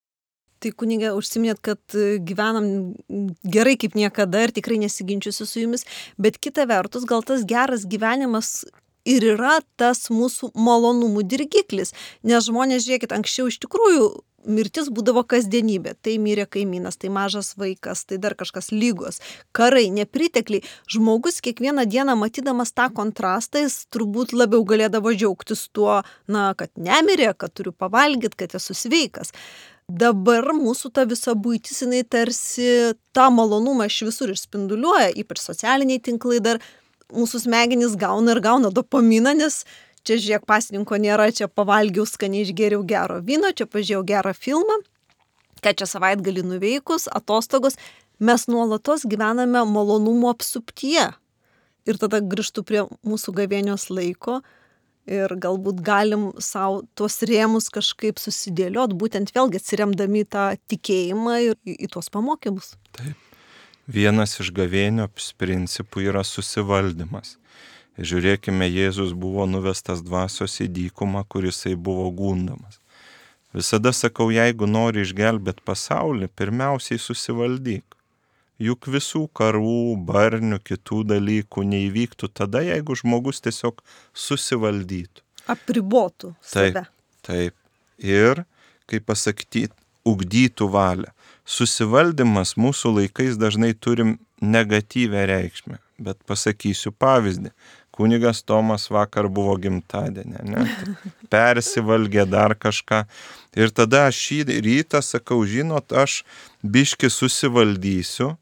Tai 0.62 0.70
kunigė 0.78 1.10
užsiminėt, 1.18 1.58
kad 1.58 1.96
e, 1.98 2.20
gyvenam 2.22 2.94
gerai 3.42 3.74
kaip 3.80 3.96
niekada 3.98 4.44
ir 4.46 4.52
tikrai 4.54 4.78
nesiginčiusiu 4.84 5.46
su 5.48 5.64
jumis, 5.64 5.82
bet 6.22 6.38
kita 6.38 6.68
vertus, 6.70 7.06
gal 7.08 7.24
tas 7.26 7.42
geras 7.42 7.82
gyvenimas 7.90 8.60
ir 9.08 9.24
yra 9.34 9.60
tas 9.80 10.08
mūsų 10.12 10.52
malonumų 10.54 11.24
dirgiklis. 11.26 11.94
Nes 12.26 12.46
žmonės, 12.48 12.86
žiūrėkit, 12.86 13.14
anksčiau 13.16 13.48
iš 13.50 13.58
tikrųjų 13.64 14.12
mirtis 14.46 14.88
būdavo 14.92 15.22
kasdienybė. 15.28 15.94
Tai 16.02 16.16
mirė 16.22 16.46
kaimynas, 16.50 16.98
tai 17.00 17.12
mažas 17.14 17.52
vaikas, 17.58 18.04
tai 18.08 18.18
dar 18.22 18.34
kažkas 18.38 18.72
lygos, 18.74 19.20
karai, 19.56 19.88
nepritekliai. 19.94 20.64
Žmogus 20.90 21.40
kiekvieną 21.44 21.86
dieną 21.90 22.16
matydamas 22.18 22.74
tą 22.74 22.88
kontrastą, 22.94 23.62
jis 23.66 23.84
turbūt 23.92 24.34
labiau 24.36 24.64
galėdavo 24.66 25.14
džiaugtis 25.14 25.68
tuo, 25.74 26.00
na, 26.26 26.52
kad 26.58 26.72
nemirė, 26.76 27.32
kad 27.38 27.54
turiu 27.54 27.74
pavalgyti, 27.74 28.38
kad 28.44 28.58
esu 28.58 28.76
sveikas. 28.76 29.34
Dabar 29.92 30.46
mūsų 30.56 30.92
ta 30.94 31.02
visa 31.04 31.34
būtis, 31.34 31.82
jinai 31.82 32.04
tarsi 32.06 32.94
tą 33.12 33.26
malonumą 33.34 33.88
iš 33.90 33.98
visur 34.08 34.30
išspinduliuoja, 34.32 35.10
ypač 35.20 35.42
socialiniai 35.42 36.00
tinklai 36.00 36.38
dar 36.40 36.62
mūsų 37.14 37.44
smegenys 37.44 37.96
gauna 38.00 38.36
ir 38.36 38.42
gauna 38.44 38.72
dopaminą, 38.74 39.34
nes 39.38 39.62
čia 40.06 40.18
žiūrėk, 40.18 40.46
pasininko 40.48 40.98
nėra, 41.00 41.30
čia 41.34 41.48
pavalgiau 41.48 42.06
skaniai 42.08 42.46
išgeriau 42.46 42.82
gero 42.86 43.20
vyno, 43.24 43.52
čia 43.54 43.68
pažiūrėjau 43.70 44.06
gerą 44.08 44.34
filmą, 44.36 44.78
ką 45.62 45.74
čia 45.78 45.88
savaitgalį 45.90 46.46
nuveikus, 46.50 47.08
atostogos, 47.12 47.78
mes 48.22 48.46
nuolatos 48.50 49.06
gyvename 49.08 49.64
malonumo 49.68 50.32
apsuptyje. 50.32 51.12
Ir 51.82 51.98
tada 51.98 52.20
grįžtų 52.22 52.62
prie 52.66 52.82
mūsų 53.06 53.34
gavėnios 53.40 53.88
laiko 53.90 54.40
ir 55.10 55.34
galbūt 55.42 55.80
galim 55.82 56.28
savo 56.38 56.84
tuos 56.94 57.18
rėmus 57.26 57.66
kažkaip 57.74 58.22
susidėliot, 58.22 58.94
būtent 58.94 59.34
vėlgi 59.34 59.58
atsiremdami 59.58 60.22
tą 60.30 60.52
tikėjimą 60.70 61.40
ir 61.48 61.58
į, 61.66 61.74
į 61.86 61.90
tuos 61.90 62.10
pamokymus. 62.14 62.76
Taip. 62.94 63.31
Vienas 63.90 64.38
iš 64.38 64.52
gavėnios 64.54 65.32
principų 65.38 66.06
yra 66.06 66.22
susivaldymas. 66.22 67.36
Žiūrėkime, 67.98 68.68
Jėzus 68.70 69.12
buvo 69.12 69.44
nuvestas 69.46 70.00
dvasios 70.06 70.54
į 70.62 70.68
dykumą, 70.70 71.24
kurisai 71.28 71.74
buvo 71.74 72.08
gundomas. 72.10 72.78
Visada 73.52 73.92
sakau, 73.92 74.30
jeigu 74.32 74.64
nori 74.70 75.02
išgelbėti 75.04 75.60
pasaulį, 75.66 76.30
pirmiausiai 76.32 77.00
susivaldyk. 77.02 77.84
Juk 78.62 78.86
visų 78.86 79.26
karų, 79.34 79.98
barnių, 80.08 80.60
kitų 80.62 81.02
dalykų 81.10 81.64
neįvyktų 81.66 82.30
tada, 82.32 82.62
jeigu 82.64 82.96
žmogus 82.96 83.42
tiesiog 83.44 83.82
susivaldytų. 84.14 85.24
Apribotų 85.52 86.32
save. 86.40 86.86
Taip, 86.86 86.92
taip. 87.26 87.56
Ir, 87.98 88.44
kaip 88.86 89.04
pasakyti, 89.10 89.66
ugdytų 90.08 90.70
valią. 90.70 91.10
Susivaldymas 91.48 92.56
mūsų 92.60 92.96
laikais 93.00 93.38
dažnai 93.40 93.72
turim 93.74 94.18
negatyvę 94.42 95.24
reikšmę, 95.30 95.78
bet 96.02 96.20
pasakysiu 96.26 96.92
pavyzdį 96.94 97.50
kunigas 97.92 98.42
Tomas 98.42 98.88
vakar 98.90 99.28
buvo 99.28 99.54
gimtadienė, 99.60 100.42
ne? 100.48 100.64
Persivalgė 101.32 102.24
dar 102.26 102.56
kažką. 102.58 103.04
Ir 103.58 103.72
tada 103.76 104.06
aš 104.08 104.20
šį 104.26 104.38
rytą 104.64 105.02
sakau, 105.04 105.42
žinot, 105.46 105.92
aš 105.92 106.22
biški 106.64 107.12
susivaldysiu, 107.12 108.32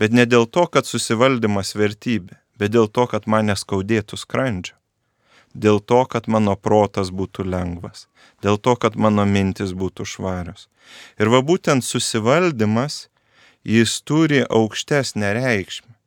bet 0.00 0.14
ne 0.14 0.26
dėl 0.26 0.46
to, 0.46 0.66
kad 0.70 0.86
susivaldymas 0.86 1.74
vertybė, 1.76 2.38
bet 2.60 2.76
dėl 2.76 2.88
to, 2.88 3.08
kad 3.10 3.26
man 3.26 3.50
neskaudėtų 3.50 4.20
skrandžio. 4.20 4.79
Dėl 5.54 5.80
to, 5.80 6.04
kad 6.06 6.28
mano 6.30 6.54
protas 6.56 7.10
būtų 7.10 7.44
lengvas. 7.44 8.06
Dėl 8.42 8.58
to, 8.58 8.76
kad 8.76 8.96
mano 8.96 9.26
mintis 9.26 9.72
būtų 9.74 10.06
švarios. 10.06 10.68
Ir 11.18 11.30
va 11.30 11.42
būtent 11.42 11.84
susivaldymas, 11.84 13.08
jis 13.64 14.00
turi 14.06 14.44
aukštesnę 14.46 15.34
reikšmę. 15.36 15.99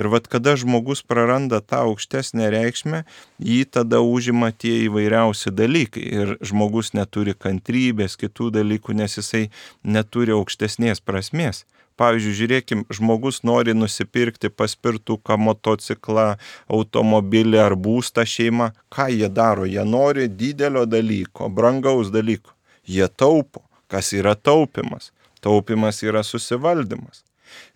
Ir 0.00 0.08
vad 0.08 0.24
kada 0.32 0.54
žmogus 0.56 1.02
praranda 1.04 1.60
tą 1.60 1.82
aukštesnę 1.90 2.48
reikšmę, 2.54 3.02
jį 3.44 3.64
tada 3.76 4.00
užima 4.00 4.48
tie 4.52 4.86
įvairiausi 4.86 5.52
dalykai. 5.52 6.04
Ir 6.22 6.34
žmogus 6.40 6.94
neturi 6.96 7.34
kantrybės, 7.36 8.16
kitų 8.16 8.48
dalykų, 8.56 8.96
nes 8.96 9.18
jisai 9.20 9.48
neturi 9.84 10.32
aukštesnės 10.32 11.04
prasmės. 11.04 11.66
Pavyzdžiui, 12.00 12.36
žiūrėkim, 12.38 12.84
žmogus 12.88 13.42
nori 13.44 13.74
nusipirkti 13.76 14.48
paspirtuką, 14.48 15.36
motociklą, 15.36 16.38
automobilį 16.72 17.60
ar 17.60 17.76
būstą 17.76 18.24
šeimą. 18.24 18.70
Ką 18.88 19.10
jie 19.12 19.28
daro? 19.28 19.68
Jie 19.68 19.84
nori 19.84 20.24
didelio 20.28 20.86
dalyko, 20.88 21.50
brangaus 21.52 22.08
dalyko. 22.14 22.56
Jie 22.88 23.08
taupo. 23.08 23.66
Kas 23.92 24.14
yra 24.16 24.32
taupimas? 24.34 25.12
Taupimas 25.44 26.00
yra 26.02 26.24
susivaldymas. 26.24 27.26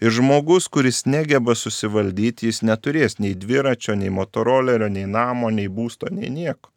Ir 0.00 0.12
žmogus, 0.12 0.68
kuris 0.68 1.04
negeba 1.06 1.56
susivaldyti, 1.56 2.50
jis 2.50 2.62
neturės 2.66 3.18
nei 3.18 3.34
dviračio, 3.34 3.96
nei 3.98 4.12
motorolerio, 4.12 4.88
nei 4.92 5.06
namo, 5.10 5.50
nei 5.50 5.68
būsto, 5.68 6.10
nei 6.12 6.30
nieko. 6.30 6.72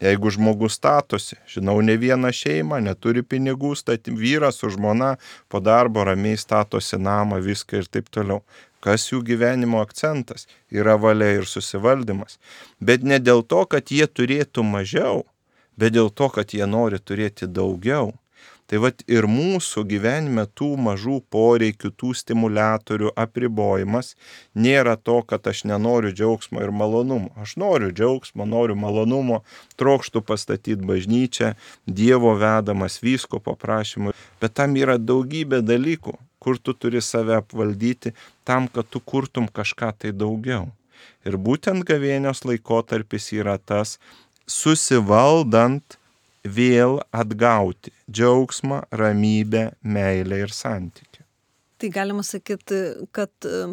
Jeigu 0.00 0.30
žmogus 0.30 0.76
statosi, 0.78 1.36
žinau 1.50 1.80
ne 1.82 1.96
vieną 1.98 2.30
šeimą, 2.30 2.78
neturi 2.86 3.24
pinigų, 3.26 3.72
stati 3.76 4.12
vyras 4.14 4.60
su 4.62 4.70
žmona 4.70 5.16
po 5.50 5.58
darbo 5.58 6.04
ramiai 6.06 6.38
statosi 6.38 7.00
namą, 7.02 7.40
viską 7.42 7.82
ir 7.82 7.88
taip 7.90 8.06
toliau. 8.14 8.44
Kas 8.78 9.08
jų 9.10 9.24
gyvenimo 9.26 9.80
akcentas? 9.82 10.46
Yra 10.70 10.94
valia 11.02 11.32
ir 11.40 11.48
susivaldymas. 11.50 12.38
Bet 12.78 13.02
ne 13.02 13.18
dėl 13.18 13.42
to, 13.42 13.64
kad 13.66 13.90
jie 13.90 14.06
turėtų 14.06 14.62
mažiau, 14.62 15.24
bet 15.74 15.96
dėl 15.98 16.12
to, 16.14 16.30
kad 16.30 16.54
jie 16.54 16.66
nori 16.70 17.02
turėti 17.02 17.50
daugiau. 17.50 18.14
Tai 18.68 18.82
vad 18.84 19.00
ir 19.08 19.24
mūsų 19.24 19.80
gyvenime 19.88 20.42
tų 20.58 20.74
mažų 20.84 21.22
poreikių, 21.32 21.88
tų 21.96 22.10
stimulatorių 22.20 23.14
apribojimas 23.16 24.12
nėra 24.52 24.98
to, 25.00 25.22
kad 25.24 25.46
aš 25.48 25.62
nenoriu 25.70 26.12
džiaugsmo 26.12 26.60
ir 26.60 26.72
malonumo. 26.76 27.32
Aš 27.40 27.56
noriu 27.60 27.88
džiaugsmo, 27.88 28.44
noriu 28.44 28.76
malonumo, 28.76 29.40
trokštų 29.80 30.20
pastatyti 30.20 30.84
bažnyčią, 30.84 31.54
Dievo 31.88 32.34
vedamas 32.36 32.98
vysko 33.00 33.40
paprašymu, 33.40 34.12
bet 34.42 34.58
tam 34.60 34.76
yra 34.76 34.98
daugybė 35.00 35.62
dalykų, 35.64 36.18
kur 36.38 36.60
tu 36.60 36.76
turi 36.76 37.00
save 37.00 37.38
apvaldyti 37.40 38.12
tam, 38.44 38.68
kad 38.68 38.90
tu 38.92 39.00
kurtum 39.00 39.48
kažką 39.48 39.94
tai 39.96 40.12
daugiau. 40.12 40.68
Ir 41.24 41.40
būtent 41.40 41.88
gavėnios 41.88 42.44
laikotarpis 42.44 43.32
yra 43.32 43.56
tas, 43.56 43.96
susivaldant 44.48 45.97
vėl 46.48 46.98
atgauti 47.14 47.92
džiaugsmą, 48.10 48.84
ramybę, 48.90 49.68
meilę 49.82 50.44
ir 50.46 50.54
santykių. 50.54 51.24
Tai 51.78 51.90
galima 51.94 52.24
sakyti, 52.26 52.78
kad 53.14 53.30
e, 53.46 53.68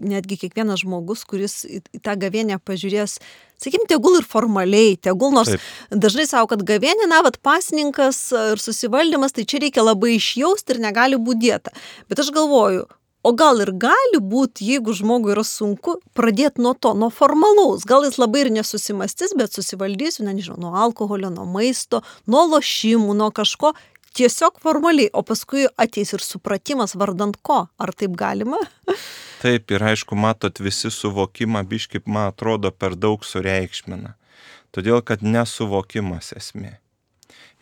netgi 0.00 0.36
kiekvienas 0.42 0.82
žmogus, 0.82 1.24
kuris 1.28 1.62
į 1.64 1.80
tą 2.04 2.16
gavienę 2.20 2.58
pažiūrės, 2.64 3.18
sakykim, 3.60 3.86
tegul 3.88 4.18
ir 4.18 4.28
formaliai, 4.28 4.96
tegul 5.00 5.32
nors 5.36 5.54
Taip. 5.54 5.66
dažnai 6.04 6.26
savo, 6.28 6.50
kad 6.52 6.64
gavienė, 6.66 7.08
na, 7.10 7.22
vad 7.26 7.38
pasninkas 7.44 8.20
ir 8.52 8.62
susivaldymas, 8.62 9.36
tai 9.36 9.46
čia 9.48 9.62
reikia 9.64 9.84
labai 9.86 10.16
išjausti 10.18 10.76
ir 10.76 10.82
negali 10.84 11.20
būti 11.20 11.46
dieta. 11.46 11.74
Bet 12.12 12.20
aš 12.20 12.32
galvoju, 12.36 12.86
O 13.22 13.34
gal 13.36 13.58
ir 13.60 13.74
gali 13.76 14.16
būti, 14.16 14.64
jeigu 14.64 14.94
žmogui 14.96 15.34
yra 15.34 15.42
sunku, 15.44 15.98
pradėti 16.16 16.62
nuo 16.64 16.72
to, 16.72 16.94
nuo 16.96 17.10
formalaus. 17.12 17.84
Gal 17.84 18.06
jis 18.06 18.16
labai 18.16 18.46
ir 18.46 18.50
nesusimastys, 18.54 19.34
bet 19.36 19.52
susivaldysiu, 19.52 20.24
ne, 20.24 20.32
nežinau, 20.38 20.56
nuo 20.62 20.70
alkoholio, 20.80 21.28
nuo 21.34 21.44
maisto, 21.44 22.00
nuo 22.24 22.46
lošimų, 22.48 23.12
nuo 23.18 23.28
kažko. 23.36 23.74
Tiesiog 24.16 24.56
formaliai, 24.64 25.10
o 25.12 25.20
paskui 25.22 25.66
ateis 25.78 26.14
ir 26.16 26.24
supratimas 26.24 26.96
vardant 26.96 27.36
ko. 27.44 27.66
Ar 27.78 27.92
taip 27.92 28.16
galima? 28.18 28.58
Taip, 29.42 29.70
ir 29.72 29.84
aišku, 29.92 30.16
matot, 30.16 30.56
visi 30.60 30.90
suvokimą 30.92 31.60
biškip, 31.68 32.08
man 32.08 32.32
atrodo, 32.32 32.72
per 32.72 32.96
daug 32.96 33.24
sureikšmina. 33.24 34.14
Todėl, 34.72 35.02
kad 35.04 35.20
nesuvokimas 35.24 36.32
esmė. 36.40 36.78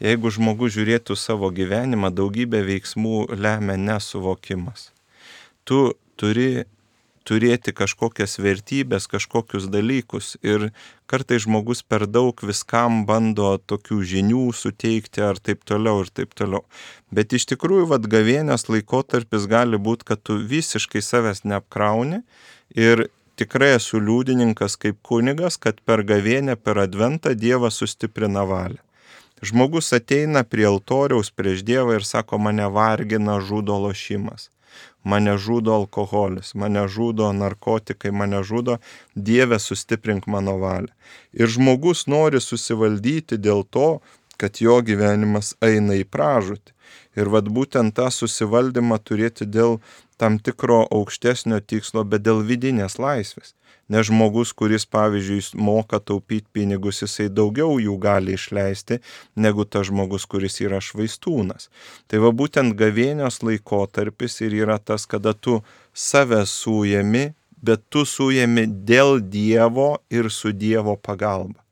Jeigu 0.03 0.31
žmogus 0.31 0.77
žiūrėtų 0.79 1.19
savo 1.19 1.51
gyvenimą, 1.55 2.11
daugybę 2.15 2.63
veiksmų 2.67 3.27
lemia 3.35 3.75
nesuvokimas 3.79 4.89
tu 5.69 5.81
turi 6.17 6.65
turėti 7.29 7.75
kažkokias 7.77 8.39
vertybės, 8.41 9.09
kažkokius 9.11 9.69
dalykus 9.73 10.37
ir 10.41 10.71
kartai 11.11 11.41
žmogus 11.45 11.83
per 11.85 12.07
daug 12.09 12.41
viskam 12.51 13.03
bando 13.09 13.51
tokių 13.69 14.01
žinių 14.13 14.47
suteikti 14.57 15.25
ar 15.27 15.41
taip 15.43 15.67
toliau 15.69 16.05
ir 16.05 16.13
taip 16.15 16.33
toliau. 16.39 16.65
Bet 17.13 17.37
iš 17.37 17.49
tikrųjų, 17.53 17.91
vad 17.93 18.09
gavienės 18.09 18.69
laikotarpis 18.73 19.49
gali 19.51 19.77
būti, 19.77 20.09
kad 20.09 20.25
tu 20.25 20.39
visiškai 20.41 21.05
savęs 21.05 21.45
neapkrauni 21.45 22.23
ir 22.77 23.09
tikrai 23.39 23.75
esu 23.77 24.01
liūdininkas 24.01 24.81
kaip 24.81 25.03
kunigas, 25.05 25.61
kad 25.61 25.83
per 25.85 26.05
gavienę, 26.09 26.57
per 26.57 26.81
adventą 26.81 27.37
Dievas 27.37 27.81
sustiprina 27.83 28.49
valią. 28.49 28.81
Žmogus 29.45 29.93
ateina 29.95 30.43
prie 30.43 30.65
altoriaus 30.67 31.29
prieš 31.31 31.61
Dievą 31.63 32.01
ir 32.01 32.07
sako, 32.09 32.41
mane 32.43 32.67
vargina 32.75 33.37
žudo 33.39 33.77
lošimas 33.85 34.49
mane 35.05 35.37
žudo 35.39 35.75
alkoholis, 35.75 36.55
mane 36.55 36.87
žudo 36.89 37.33
narkotikai, 37.33 38.13
mane 38.13 38.43
žudo, 38.43 38.79
Dieve 39.15 39.59
sustiprink 39.59 40.27
mano 40.27 40.59
valią. 40.63 40.93
Ir 41.33 41.49
žmogus 41.49 42.07
nori 42.07 42.41
susivaldyti 42.41 43.39
dėl 43.39 43.65
to, 43.65 44.01
kad 44.39 44.61
jo 44.63 44.79
gyvenimas 44.83 45.55
eina 45.65 45.99
į 45.99 46.05
pražūtį. 46.07 46.75
Ir 47.19 47.31
vad 47.35 47.49
būtent 47.51 47.97
tą 47.99 48.07
susivaldymą 48.15 49.01
turėti 49.03 49.47
dėl 49.47 49.81
tam 50.19 50.39
tikro 50.43 50.83
aukštesnio 50.91 51.61
tikslo, 51.63 52.05
bet 52.05 52.27
dėl 52.27 52.43
vidinės 52.47 52.99
laisvės. 52.99 53.55
Nes 53.89 54.05
žmogus, 54.05 54.51
kuris, 54.53 54.85
pavyzdžiui, 54.85 55.57
moka 55.65 55.97
taupyti 55.97 56.45
pinigus, 56.53 57.01
jisai 57.01 57.31
daugiau 57.33 57.79
jų 57.81 57.95
gali 58.03 58.35
išleisti 58.37 58.99
negu 59.37 59.65
tas 59.65 59.89
žmogus, 59.89 60.27
kuris 60.29 60.61
yra 60.61 60.83
švaistūnas. 60.85 61.71
Tai 62.05 62.21
va 62.27 62.33
būtent 62.37 62.77
gavėnios 62.77 63.41
laikotarpis 63.47 64.43
ir 64.45 64.59
yra 64.61 64.77
tas, 64.77 65.07
kada 65.09 65.33
tu 65.33 65.63
save 65.95 66.43
sujami, 66.45 67.31
bet 67.65 67.87
tu 67.89 68.05
sujami 68.05 68.67
dėl 68.69 69.23
Dievo 69.25 69.95
ir 70.13 70.29
su 70.29 70.53
Dievo 70.53 70.99
pagalba. 71.01 71.65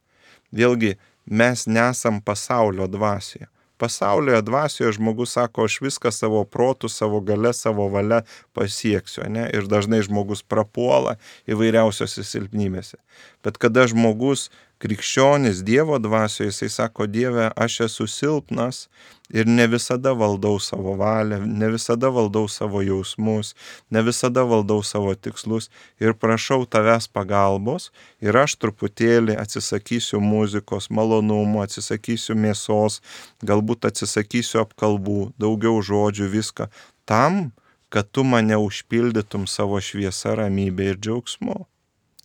Vėlgi, 0.57 0.95
mes 1.27 1.67
nesam 1.69 2.23
pasaulio 2.25 2.89
dvasioje. 2.89 3.51
Pasaulioje 3.77 4.41
dvasioje 4.43 4.93
žmogus 4.97 5.35
sako, 5.37 5.67
aš 5.69 5.81
viską 5.85 6.13
savo 6.15 6.43
protų, 6.49 6.89
savo 6.89 7.21
gale, 7.21 7.53
savo 7.53 7.89
valia 7.93 8.23
pasieksiu, 8.57 9.27
ne? 9.29 9.45
Ir 9.53 9.69
dažnai 9.69 10.01
žmogus 10.07 10.41
prapuola 10.41 11.19
įvairiausiose 11.51 12.25
silpnybėse. 12.25 12.97
Bet 13.45 13.61
kada 13.61 13.85
žmogus 13.91 14.49
krikščionis 14.79 15.63
Dievo 15.65 15.99
dvasioje, 15.99 16.51
jisai 16.51 16.69
sako, 16.69 17.07
Dieve, 17.07 17.51
aš 17.57 17.81
esu 17.87 18.07
silpnas 18.07 18.87
ir 19.33 19.49
ne 19.49 19.67
visada 19.67 20.13
valdau 20.13 20.59
savo 20.61 20.95
valią, 21.01 21.41
ne 21.47 21.71
visada 21.73 22.11
valdau 22.13 22.47
savo 22.49 22.83
jausmus, 22.85 23.55
ne 23.91 24.03
visada 24.07 24.45
valdau 24.47 24.83
savo 24.85 25.15
tikslus 25.15 25.71
ir 26.01 26.15
prašau 26.15 26.67
tavęs 26.69 27.09
pagalbos 27.09 27.91
ir 28.21 28.37
aš 28.37 28.57
truputėlį 28.61 29.39
atsisakysiu 29.43 30.21
muzikos, 30.23 30.91
malonumų, 30.91 31.65
atsisakysiu 31.67 32.37
mėsos, 32.39 33.01
galbūt 33.43 33.89
atsisakysiu 33.91 34.63
apkalbų, 34.67 35.33
daugiau 35.41 35.81
žodžių, 35.91 36.29
viską 36.37 36.69
tam, 37.09 37.49
kad 37.89 38.11
tu 38.13 38.25
mane 38.25 38.59
užpildytum 38.61 39.47
savo 39.49 39.81
šviesą, 39.81 40.37
ramybę 40.43 40.93
ir 40.93 41.01
džiaugsmu. 41.01 41.65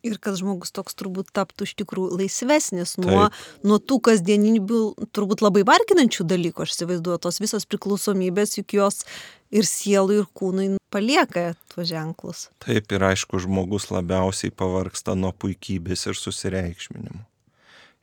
Ir 0.01 0.17
kad 0.17 0.33
žmogus 0.33 0.73
toks 0.73 0.95
turbūt 0.97 1.27
taptų 1.35 1.67
iš 1.67 1.75
tikrųjų 1.77 2.17
laisvesnis 2.23 2.95
nuo, 2.97 3.27
nuo 3.61 3.77
tų 3.77 3.99
kasdieninių, 4.07 4.79
turbūt 5.13 5.43
labai 5.45 5.61
varginančių 5.67 6.25
dalykų, 6.25 6.63
aš 6.65 6.73
įsivaizduoju, 6.73 7.19
tos 7.21 7.37
visos 7.43 7.67
priklausomybės, 7.69 8.55
juk 8.57 8.73
jos 8.79 9.03
ir 9.53 9.67
sielui, 9.69 10.23
ir 10.23 10.29
kūnui 10.33 10.65
palieka 10.89 11.51
tuos 11.69 11.91
ženklus. 11.91 12.47
Taip, 12.65 12.89
ir 12.89 13.05
aišku, 13.11 13.43
žmogus 13.45 13.91
labiausiai 13.93 14.49
pavarksta 14.49 15.13
nuo 15.13 15.35
puikybės 15.37 16.07
ir 16.09 16.17
susireikšminimo. 16.17 17.21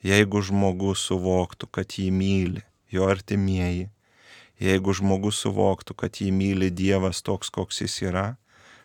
Jeigu 0.06 0.44
žmogus 0.46 1.02
suvoktų, 1.08 1.66
kad 1.74 1.98
jį 1.98 2.12
myli 2.14 2.62
jo 2.94 3.11
artimieji, 3.11 3.88
jeigu 4.62 4.94
žmogus 4.94 5.42
suvoktų, 5.42 5.98
kad 5.98 6.22
jį 6.22 6.30
myli 6.30 6.70
Dievas 6.70 7.24
toks, 7.26 7.50
koks 7.50 7.82
jis 7.82 7.98
yra, 8.06 8.28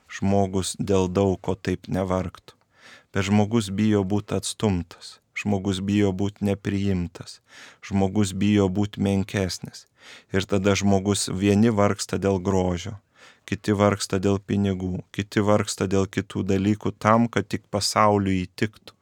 žmogus 0.10 0.74
dėl 0.82 1.06
daug 1.14 1.38
ko 1.46 1.54
taip 1.54 1.86
nevargtų 1.86 2.58
bet 3.14 3.30
žmogus 3.30 3.70
bijo 3.70 4.02
būti 4.04 4.36
atstumtas, 4.40 5.20
žmogus 5.38 5.80
bijo 5.86 6.12
būti 6.12 6.46
nepriimtas, 6.50 7.40
žmogus 7.86 8.34
bijo 8.34 8.70
būti 8.70 9.02
menkesnis. 9.02 9.86
Ir 10.36 10.44
tada 10.50 10.74
žmogus 10.76 11.30
vieni 11.32 11.72
vargsta 11.72 12.18
dėl 12.20 12.42
grožio, 12.44 12.98
kiti 13.48 13.76
vargsta 13.78 14.20
dėl 14.20 14.40
pinigų, 14.40 15.04
kiti 15.16 15.44
vargsta 15.46 15.88
dėl 15.88 16.10
kitų 16.10 16.44
dalykų 16.50 16.92
tam, 17.00 17.30
kad 17.32 17.48
tik 17.48 17.64
pasauliu 17.72 18.34
įtiktų. 18.44 18.98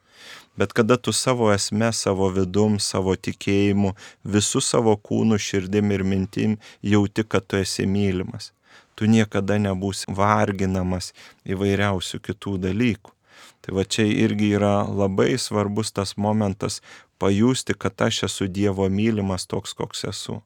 Bet 0.58 0.74
kada 0.78 0.98
tu 0.98 1.14
savo 1.16 1.48
esme, 1.54 1.90
savo 1.96 2.28
vidum, 2.30 2.78
savo 2.80 3.16
tikėjimu, 3.16 3.96
visų 4.28 4.62
savo 4.62 4.94
kūnų, 5.00 5.40
širdim 5.40 5.94
ir 5.96 6.04
mintim 6.04 6.58
jauti, 6.84 7.24
kad 7.24 7.48
tu 7.48 7.58
esi 7.58 7.88
mylimas, 7.88 8.52
tu 8.94 9.08
niekada 9.10 9.58
nebūsi 9.64 10.12
varginamas 10.14 11.14
įvairiausių 11.48 12.22
kitų 12.28 12.58
dalykų. 12.68 13.16
Tai 13.62 13.76
va 13.78 13.86
čia 13.86 14.08
irgi 14.10 14.54
yra 14.58 14.82
labai 14.90 15.38
svarbus 15.38 15.94
tas 15.94 16.16
momentas 16.18 16.82
pajusti, 17.22 17.74
kad 17.78 18.02
aš 18.02 18.24
esu 18.28 18.48
Dievo 18.48 18.88
mylimas 18.90 19.46
toks, 19.46 19.76
koks 19.78 20.08
esu. 20.10 20.42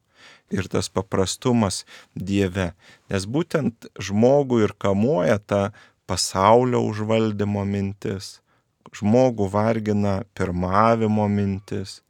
Ir 0.52 0.68
tas 0.68 0.88
paprastumas 0.92 1.84
Dieve. 2.14 2.72
Nes 3.10 3.26
būtent 3.26 3.88
žmogų 3.98 4.62
ir 4.66 4.74
kamuoja 4.78 5.38
ta 5.38 5.62
pasaulio 6.06 6.82
užvaldymo 6.86 7.64
mintis. 7.66 8.40
Žmogų 8.96 9.48
vargina 9.50 10.20
pirmavimo 10.36 11.26
mintis. 11.28 12.02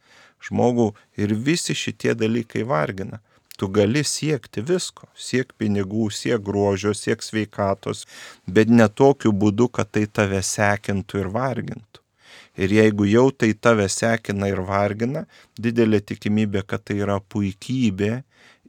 Žmogų 0.47 0.91
ir 1.23 1.33
visi 1.49 1.75
šitie 1.75 2.15
dalykai 2.19 2.67
vargina. 2.67 3.23
Tu 3.57 3.69
gali 3.73 4.03
siekti 4.05 4.61
visko, 4.61 5.07
siek 5.17 5.53
pinigų, 5.57 6.11
siek 6.13 6.43
grožio, 6.45 6.93
siek 6.95 7.23
sveikatos, 7.25 8.05
bet 8.47 8.69
ne 8.69 8.89
tokiu 8.89 9.33
būdu, 9.33 9.71
kad 9.73 9.89
tai 9.97 10.05
tave 10.07 10.43
sekintų 10.45 11.23
ir 11.23 11.31
vargintų. 11.33 12.03
Ir 12.57 12.73
jeigu 12.73 13.05
jau 13.09 13.31
tai 13.33 13.53
tave 13.53 13.89
sekina 13.93 14.49
ir 14.49 14.61
vargina, 14.65 15.25
didelė 15.61 16.01
tikimybė, 16.01 16.65
kad 16.69 16.85
tai 16.89 16.99
yra 17.05 17.17
puikybė 17.21 18.13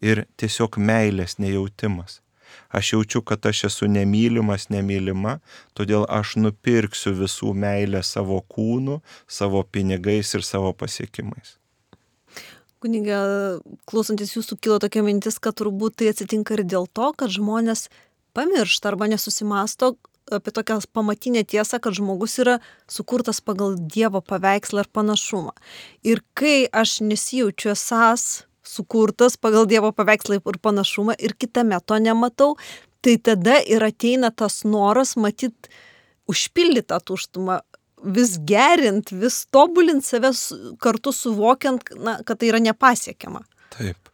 ir 0.04 0.26
tiesiog 0.40 0.80
meilės 0.80 1.38
nejautimas. 1.40 2.22
Aš 2.70 2.94
jaučiu, 2.94 3.22
kad 3.22 3.46
aš 3.48 3.64
esu 3.70 3.88
nemylimas, 3.92 4.68
nemylima, 4.72 5.38
todėl 5.76 6.04
aš 6.12 6.36
nupirksiu 6.40 7.16
visų 7.16 7.54
meilę 7.56 8.04
savo 8.04 8.42
kūnu, 8.56 9.00
savo 9.28 9.64
pinigais 9.64 10.34
ir 10.36 10.44
savo 10.44 10.74
pasiekimais. 10.76 11.56
Kunigė, 12.84 13.18
klausantis 13.90 14.36
jūsų 14.36 14.60
kilo 14.62 14.78
tokia 14.82 15.02
mintis, 15.06 15.40
kad 15.42 15.58
turbūt 15.58 15.98
tai 15.98 16.12
atsitinka 16.12 16.58
ir 16.58 16.66
dėl 16.68 16.86
to, 16.86 17.10
kad 17.18 17.34
žmonės 17.34 17.88
pamiršta 18.38 18.92
arba 18.92 19.08
nesusimasto 19.10 19.96
apie 20.32 20.52
tokią 20.52 20.80
pamatinę 20.94 21.44
tiesą, 21.44 21.80
kad 21.80 21.96
žmogus 21.96 22.38
yra 22.44 22.60
sukurtas 22.88 23.42
pagal 23.42 23.78
Dievo 23.80 24.22
paveikslą 24.22 24.84
ir 24.84 24.90
panašumą. 24.94 25.54
Ir 26.04 26.22
kai 26.38 26.68
aš 26.68 27.00
nesijaučiu 27.02 27.72
esas 27.72 28.44
sukurtas 28.64 29.38
pagal 29.38 29.66
Dievo 29.66 29.94
paveikslą 29.96 30.42
ir 30.42 30.60
panašumą 30.62 31.16
ir 31.18 31.34
kitame 31.34 31.80
to 31.86 32.00
nematau, 32.04 32.56
tai 33.02 33.18
tada 33.18 33.60
ir 33.64 33.84
ateina 33.84 34.32
tas 34.32 34.64
noras 34.68 35.16
matyti 35.16 35.72
užpildytą 36.28 37.00
tuštumą, 37.08 37.62
vis 38.04 38.38
gerint, 38.46 39.12
vis 39.12 39.46
tobulint 39.52 40.06
save 40.06 40.32
kartu 40.82 41.14
suvokiant, 41.14 41.84
na, 41.98 42.18
kad 42.26 42.40
tai 42.40 42.52
yra 42.52 42.62
nepasiekiama. 42.64 43.44
Taip. 43.74 44.12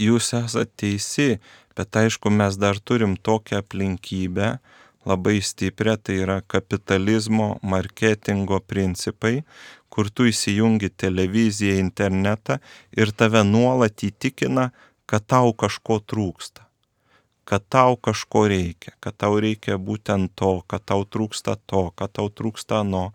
Jūs 0.00 0.32
esate 0.38 0.72
teisi, 0.80 1.34
bet 1.76 1.96
aišku, 1.96 2.32
mes 2.32 2.56
dar 2.60 2.80
turim 2.80 3.16
tokią 3.20 3.60
aplinkybę 3.60 4.54
labai 5.08 5.38
stiprią, 5.44 5.96
tai 6.02 6.20
yra 6.24 6.40
kapitalizmo, 6.40 7.58
marketingo 7.62 8.60
principai, 8.60 9.42
kur 9.90 10.10
tu 10.10 10.28
įsijungi 10.30 10.92
televiziją, 10.96 11.76
internetą 11.82 12.60
ir 12.96 13.12
tave 13.12 13.42
nuolat 13.44 14.04
įtikina, 14.06 14.70
kad 15.10 15.26
tau 15.26 15.54
kažko 15.56 15.98
trūksta 16.06 16.69
kad 17.50 17.62
tau 17.68 17.96
kažko 17.96 18.44
reikia, 18.46 18.92
kad 19.02 19.16
tau 19.18 19.40
reikia 19.42 19.74
būtent 19.74 20.30
to, 20.38 20.50
kad 20.70 20.84
tau 20.86 21.02
trūksta 21.02 21.56
to, 21.66 21.88
kad 21.98 22.12
tau 22.14 22.28
trūksta 22.30 22.84
no. 22.86 23.08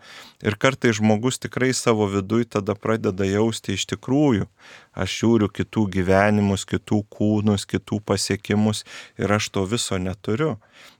Ir 0.43 0.57
kartai 0.59 0.91
žmogus 0.97 1.39
tikrai 1.39 1.69
savo 1.71 2.09
vidui 2.11 2.43
tada 2.43 2.75
pradeda 2.75 3.23
jausti 3.29 3.77
iš 3.79 3.87
tikrųjų, 3.93 4.49
aš 4.91 5.15
žiūriu 5.21 5.47
kitų 5.55 5.85
gyvenimus, 5.95 6.67
kitų 6.67 6.99
kūnus, 7.15 7.63
kitų 7.63 8.01
pasiekimus 8.11 8.83
ir 9.15 9.37
aš 9.39 9.49
to 9.55 9.63
viso 9.71 10.03
neturiu. 10.09 10.57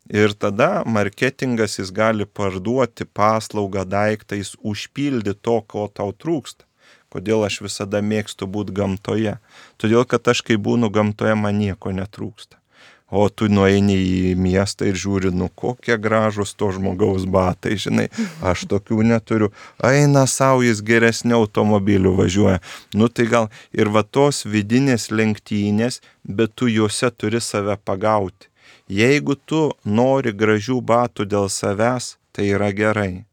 Ir 0.08 0.32
tada 0.39 0.71
marketingas 0.88 1.76
jis 1.82 1.91
gali 1.91 2.24
parduoti 2.24 3.04
paslaugą 3.04 3.84
daiktą, 3.84 4.39
jis 4.39 4.56
užpildi 4.63 5.36
to, 5.36 5.60
ko 5.60 5.89
tau 5.91 6.13
trūksta. 6.15 6.63
Kodėl 7.12 7.43
aš 7.43 7.65
visada 7.67 8.00
mėgstu 8.00 8.48
būti 8.48 8.71
gamtoje? 8.80 9.41
Todėl, 9.76 10.08
kad 10.08 10.24
aš 10.32 10.48
kai 10.48 10.56
būnu 10.56 10.88
gamtoje, 10.88 11.36
man 11.36 11.60
nieko 11.60 11.91
netrūksta 11.91 12.63
o 13.10 13.28
tu 13.30 13.48
nueini 13.52 13.96
į 13.96 14.34
miestą 14.39 14.88
ir 14.89 14.98
žiūri, 15.00 15.32
nu 15.34 15.50
kokie 15.62 15.98
gražus 16.02 16.56
to 16.58 16.71
žmogaus 16.73 17.27
batai, 17.29 17.75
žinai, 17.82 18.08
aš 18.42 18.65
tokių 18.71 19.04
neturiu, 19.12 19.52
eina 19.86 20.25
savo, 20.29 20.63
jis 20.65 20.82
geresnių 20.86 21.38
automobilių 21.38 22.15
važiuoja. 22.19 22.62
Nu 22.98 23.10
tai 23.10 23.27
gal 23.29 23.52
ir 23.73 23.92
va 23.94 24.04
tos 24.04 24.44
vidinės 24.46 25.12
lenktynės, 25.12 26.02
bet 26.23 26.56
tu 26.56 26.69
juose 26.71 27.12
turi 27.12 27.42
save 27.42 27.77
pagauti. 27.86 28.50
Jeigu 28.90 29.36
tu 29.36 29.71
nori 29.86 30.34
gražių 30.34 30.82
batų 30.82 31.25
dėl 31.29 31.50
savęs, 31.50 32.15
tai 32.34 32.52
yra 32.54 32.71
gerai. 32.73 33.25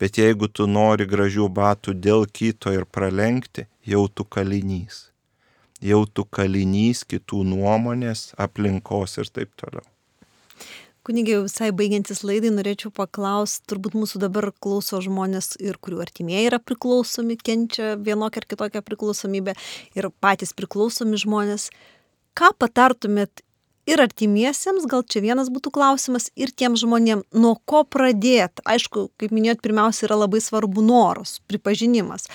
Bet 0.00 0.18
jeigu 0.20 0.50
tu 0.52 0.66
nori 0.68 1.06
gražių 1.08 1.48
batų 1.48 1.96
dėl 1.96 2.26
kito 2.26 2.74
ir 2.74 2.84
pralenkti, 2.84 3.66
jau 3.86 4.06
tu 4.12 4.26
kalinys 4.28 5.06
jau 5.84 6.04
tu 6.06 6.24
kalinys 6.24 7.04
kitų 7.08 7.42
nuomonės, 7.52 8.32
aplinkos 8.40 9.18
ir 9.20 9.30
taip 9.32 9.52
toliau. 9.60 9.84
Kunigė, 11.06 11.36
visai 11.44 11.68
baigiantis 11.70 12.24
laidai, 12.26 12.50
norėčiau 12.50 12.90
paklausti, 12.90 13.62
turbūt 13.70 13.94
mūsų 13.94 14.18
dabar 14.24 14.48
klauso 14.58 14.98
žmonės 15.04 15.52
ir 15.62 15.78
kurių 15.78 16.00
artimieji 16.02 16.48
yra 16.48 16.58
priklausomi, 16.58 17.36
kenčia 17.38 17.92
vienokią 17.94 18.42
ar 18.42 18.46
kitokią 18.50 18.82
priklausomybę 18.82 19.54
ir 19.94 20.08
patys 20.18 20.50
priklausomi 20.58 21.20
žmonės. 21.22 21.68
Ką 22.34 22.50
patartumėt 22.58 23.44
ir 23.86 24.02
artimiesiems, 24.02 24.88
gal 24.90 25.04
čia 25.06 25.22
vienas 25.22 25.52
būtų 25.54 25.70
klausimas, 25.76 26.26
ir 26.34 26.50
tiem 26.50 26.74
žmonėm, 26.74 27.22
nuo 27.38 27.54
ko 27.70 27.84
pradėti. 27.86 28.64
Aišku, 28.66 29.08
kaip 29.14 29.30
minėjot, 29.30 29.62
pirmiausia 29.62 30.08
yra 30.08 30.18
labai 30.24 30.42
svarbu 30.42 30.82
noras, 30.82 31.38
pripažinimas. 31.46 32.26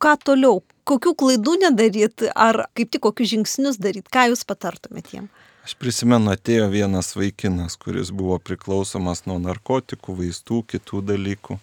Ką 0.00 0.18
toliau, 0.20 0.60
kokių 0.90 1.14
klaidų 1.22 1.56
nedaryti, 1.64 2.30
ar 2.34 2.66
kaip 2.76 2.90
tik 2.90 3.04
kokius 3.06 3.32
žingsnius 3.34 3.78
daryti, 3.82 4.10
ką 4.12 4.30
jūs 4.32 4.44
patartumėt 4.48 5.12
jiem? 5.14 5.30
Aš 5.60 5.76
prisimenu, 5.76 6.32
atėjo 6.32 6.70
vienas 6.72 7.12
vaikinas, 7.14 7.76
kuris 7.78 8.08
buvo 8.16 8.38
priklausomas 8.42 9.26
nuo 9.28 9.36
narkotikų, 9.42 10.16
vaistų, 10.22 10.62
kitų 10.72 11.02
dalykų. 11.12 11.58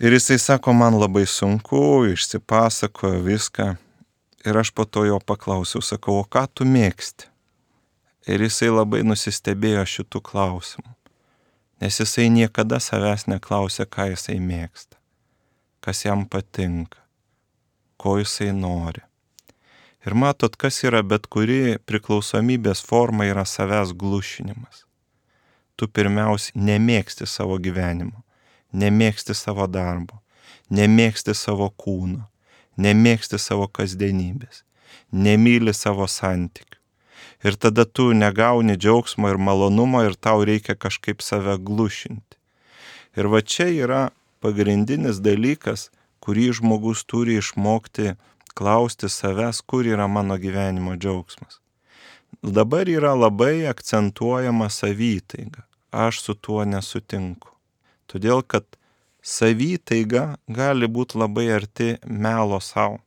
Ir 0.00 0.16
jisai 0.16 0.40
sako, 0.40 0.72
man 0.74 0.96
labai 0.98 1.26
sunku, 1.28 2.06
išsipasakojo 2.10 3.20
viską. 3.28 3.68
Ir 4.44 4.58
aš 4.60 4.72
po 4.74 4.88
to 4.88 5.04
jo 5.06 5.20
paklausiau, 5.20 5.84
sakau, 5.84 6.18
o 6.20 6.24
ką 6.24 6.46
tu 6.50 6.66
mėgsti? 6.68 7.28
Ir 8.32 8.42
jisai 8.48 8.72
labai 8.72 9.04
nusistebėjo 9.04 9.84
šitų 9.94 10.24
klausimų. 10.24 10.90
Nes 11.84 12.00
jisai 12.00 12.30
niekada 12.32 12.80
savęs 12.80 13.28
neklausė, 13.28 13.84
ką 13.84 14.08
jisai 14.14 14.40
mėgsta, 14.40 14.96
kas 15.84 16.06
jam 16.06 16.24
patinka, 16.24 17.03
ko 18.04 18.18
jisai 18.20 18.52
nori. 18.52 19.00
Ir 20.04 20.12
matot, 20.12 20.56
kas 20.60 20.82
yra 20.84 21.00
bet 21.00 21.24
kuri 21.32 21.78
priklausomybės 21.88 22.82
forma 22.84 23.24
yra 23.30 23.46
savęs 23.48 23.94
glušinimas. 23.96 24.82
Tu 25.80 25.88
pirmiausia 25.88 26.52
nemėgsti 26.68 27.24
savo 27.24 27.56
gyvenimo, 27.56 28.20
nemėgsti 28.76 29.32
savo 29.32 29.64
darbo, 29.78 30.20
nemėgsti 30.68 31.32
savo 31.32 31.70
kūno, 31.72 32.26
nemėgsti 32.76 33.40
savo 33.40 33.70
kasdienybės, 33.72 34.60
nemyli 35.08 35.72
savo 35.72 36.04
santykių. 36.04 36.76
Ir 37.48 37.56
tada 37.56 37.88
tu 37.88 38.10
negauni 38.12 38.76
džiaugsmo 38.76 39.32
ir 39.32 39.40
malonumo 39.40 40.04
ir 40.04 40.20
tau 40.20 40.44
reikia 40.44 40.76
kažkaip 40.76 41.24
save 41.24 41.56
glušinti. 41.56 42.36
Ir 43.16 43.32
va 43.32 43.40
čia 43.40 43.72
yra 43.72 44.06
pagrindinis 44.44 45.24
dalykas, 45.24 45.88
kurį 46.24 46.48
žmogus 46.58 47.04
turi 47.04 47.38
išmokti 47.40 48.14
klausti 48.54 49.10
savęs, 49.10 49.60
kur 49.66 49.86
yra 49.86 50.06
mano 50.08 50.38
gyvenimo 50.40 50.96
džiaugsmas. 50.96 51.60
Dabar 52.42 52.88
yra 52.88 53.14
labai 53.14 53.66
akcentuojama 53.66 54.70
savytaiga. 54.70 55.66
Aš 55.90 56.22
su 56.24 56.34
tuo 56.34 56.64
nesutinku. 56.66 57.52
Todėl, 58.10 58.42
kad 58.42 58.66
savytaiga 59.22 60.36
gali 60.48 60.88
būti 60.90 61.18
labai 61.18 61.46
arti 61.54 61.94
melo 62.04 62.60
savo. 62.60 62.98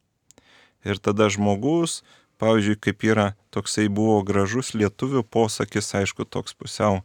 Ir 0.88 1.02
tada 1.04 1.28
žmogus, 1.30 2.02
pavyzdžiui, 2.40 2.80
kaip 2.80 3.04
yra 3.04 3.28
toksai 3.52 3.88
buvo 3.92 4.22
gražus 4.24 4.72
lietuvių 4.78 5.26
posakis, 5.28 5.92
aišku, 6.00 6.26
toks 6.26 6.56
pusiau 6.56 7.02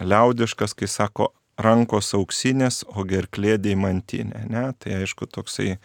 liaudiškas, 0.00 0.74
kai 0.74 0.88
sako, 0.90 1.30
rankos 1.60 2.12
auksinės, 2.16 2.82
o 2.88 3.04
gerklė 3.08 3.56
deimantinė. 3.60 4.46
Ne? 4.50 4.64
Tai 4.78 4.96
aišku, 5.02 5.28
toksai 5.30 5.76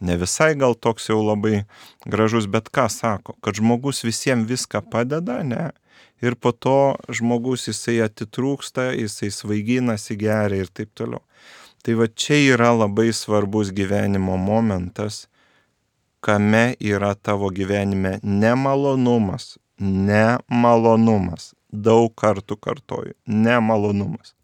ne 0.00 0.16
visai 0.20 0.54
gal 0.58 0.74
toks 0.74 1.10
jau 1.10 1.18
labai 1.24 1.64
gražus, 2.06 2.46
bet 2.46 2.70
ką 2.70 2.86
sako, 2.92 3.36
kad 3.42 3.58
žmogus 3.58 4.04
visiems 4.06 4.48
viską 4.48 4.84
padeda, 4.90 5.42
ne? 5.42 5.70
Ir 6.24 6.36
po 6.40 6.52
to 6.52 6.96
žmogus 7.12 7.66
jisai 7.68 7.98
atitrūksta, 8.06 8.92
jisai 8.96 9.28
svaiginasi 9.34 10.16
geria 10.16 10.64
ir 10.64 10.70
taip 10.72 10.94
toliau. 10.96 11.20
Tai 11.84 11.96
va 12.00 12.06
čia 12.08 12.38
yra 12.54 12.72
labai 12.72 13.10
svarbus 13.14 13.70
gyvenimo 13.76 14.38
momentas, 14.40 15.26
kame 16.24 16.72
yra 16.80 17.12
tavo 17.14 17.50
gyvenime 17.52 18.16
nemalonumas, 18.24 19.56
nemalonumas. 19.78 21.52
Daug 21.76 22.14
kartų 22.16 22.56
kartoju, 22.62 23.12
nemalonumas 23.28 24.35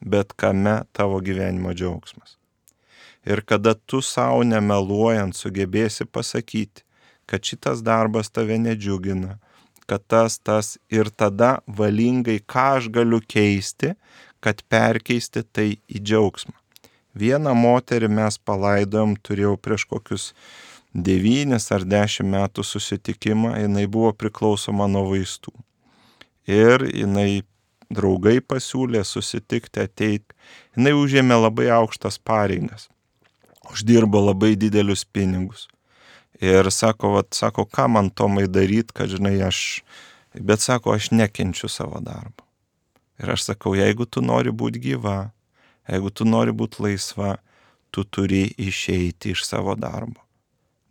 bet 0.00 0.32
kame 0.36 0.82
tavo 0.92 1.20
gyvenimo 1.20 1.74
džiaugsmas. 1.74 2.36
Ir 3.24 3.42
kada 3.44 3.74
tu 3.74 4.00
savo 4.00 4.42
nemeluojant 4.44 5.36
sugebėsi 5.36 6.06
pasakyti, 6.08 6.84
kad 7.26 7.44
šitas 7.44 7.82
darbas 7.84 8.32
tave 8.32 8.56
nedžiugina, 8.58 9.36
kad 9.86 10.02
tas, 10.06 10.38
tas 10.38 10.78
ir 10.90 11.10
tada 11.10 11.58
valingai, 11.66 12.40
ką 12.40 12.66
aš 12.78 12.88
galiu 12.94 13.20
keisti, 13.20 13.92
kad 14.40 14.64
perkeisti 14.72 15.44
tai 15.44 15.68
į 15.90 16.00
džiaugsmą. 16.00 16.56
Vieną 17.14 17.52
moterį 17.58 18.08
mes 18.08 18.38
palaidojom, 18.46 19.16
turėjau 19.18 19.56
prieš 19.58 19.84
kokius 19.90 20.26
devynis 20.94 21.68
ar 21.74 21.84
dešimt 21.84 22.30
metų 22.30 22.64
susitikimą, 22.66 23.56
jinai 23.58 23.86
buvo 23.90 24.12
priklausoma 24.14 24.86
nuo 24.90 25.08
vaistų. 25.10 25.52
Ir 26.50 26.86
jinai 26.86 27.42
draugai 27.90 28.38
pasiūlė 28.40 29.02
susitikti, 29.06 29.84
ateiti. 29.84 30.36
Jis 30.76 30.96
užėmė 30.96 31.40
labai 31.40 31.68
aukštas 31.74 32.18
pareigas, 32.22 32.88
uždirbo 33.70 34.22
labai 34.30 34.54
didelius 34.56 35.04
pinigus. 35.04 35.66
Ir 36.40 36.70
sako, 36.72 37.16
vat, 37.18 37.34
sako, 37.36 37.66
ką 37.68 37.88
man 37.92 38.08
tomai 38.10 38.46
daryti, 38.48 38.94
kad, 38.96 39.10
žinai, 39.12 39.36
aš, 39.44 39.82
bet 40.32 40.64
sako, 40.64 40.94
aš 40.96 41.10
nekenčiu 41.12 41.68
savo 41.68 42.00
darbo. 42.00 42.46
Ir 43.20 43.34
aš 43.34 43.50
sakau, 43.50 43.74
jeigu 43.76 44.06
tu 44.08 44.22
nori 44.24 44.48
būti 44.48 44.80
gyva, 44.80 45.18
jeigu 45.90 46.14
tu 46.14 46.24
nori 46.24 46.56
būti 46.56 46.80
laisva, 46.86 47.36
tu 47.92 48.06
turi 48.08 48.46
išeiti 48.56 49.34
iš 49.34 49.44
savo 49.44 49.76
darbo 49.76 50.22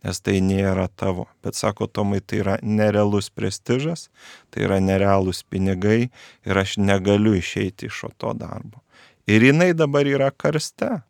nes 0.03 0.21
tai 0.23 0.39
nėra 0.43 0.87
tavo. 0.95 1.27
Bet 1.43 1.57
sako 1.59 1.87
Tomai, 1.87 2.21
tai 2.21 2.41
yra 2.43 2.57
nerealus 2.63 3.29
prestižas, 3.33 4.07
tai 4.51 4.65
yra 4.67 4.79
nerealūs 4.83 5.43
pinigai 5.49 6.09
ir 6.47 6.61
aš 6.63 6.77
negaliu 6.79 7.35
išeiti 7.39 7.89
iš 7.89 8.05
to 8.17 8.33
darbo. 8.37 8.81
Ir 9.29 9.45
jinai 9.45 9.73
dabar 9.77 10.07
yra 10.09 10.31
karste. 10.31 11.01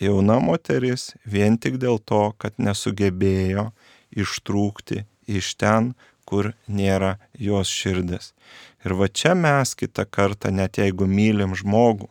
Jauna 0.00 0.40
moteris 0.44 1.14
vien 1.24 1.56
tik 1.56 1.78
dėl 1.80 2.00
to, 2.04 2.34
kad 2.36 2.58
nesugebėjo 2.60 3.70
ištrūkti 4.12 5.06
iš 5.38 5.54
ten, 5.56 5.94
kur 6.28 6.50
nėra 6.68 7.16
jos 7.38 7.70
širdis. 7.70 8.34
Ir 8.84 8.96
va 8.98 9.08
čia 9.08 9.32
mes 9.38 9.72
kitą 9.78 10.04
kartą, 10.10 10.50
net 10.52 10.76
jeigu 10.82 11.06
mylim 11.08 11.54
žmogų, 11.56 12.10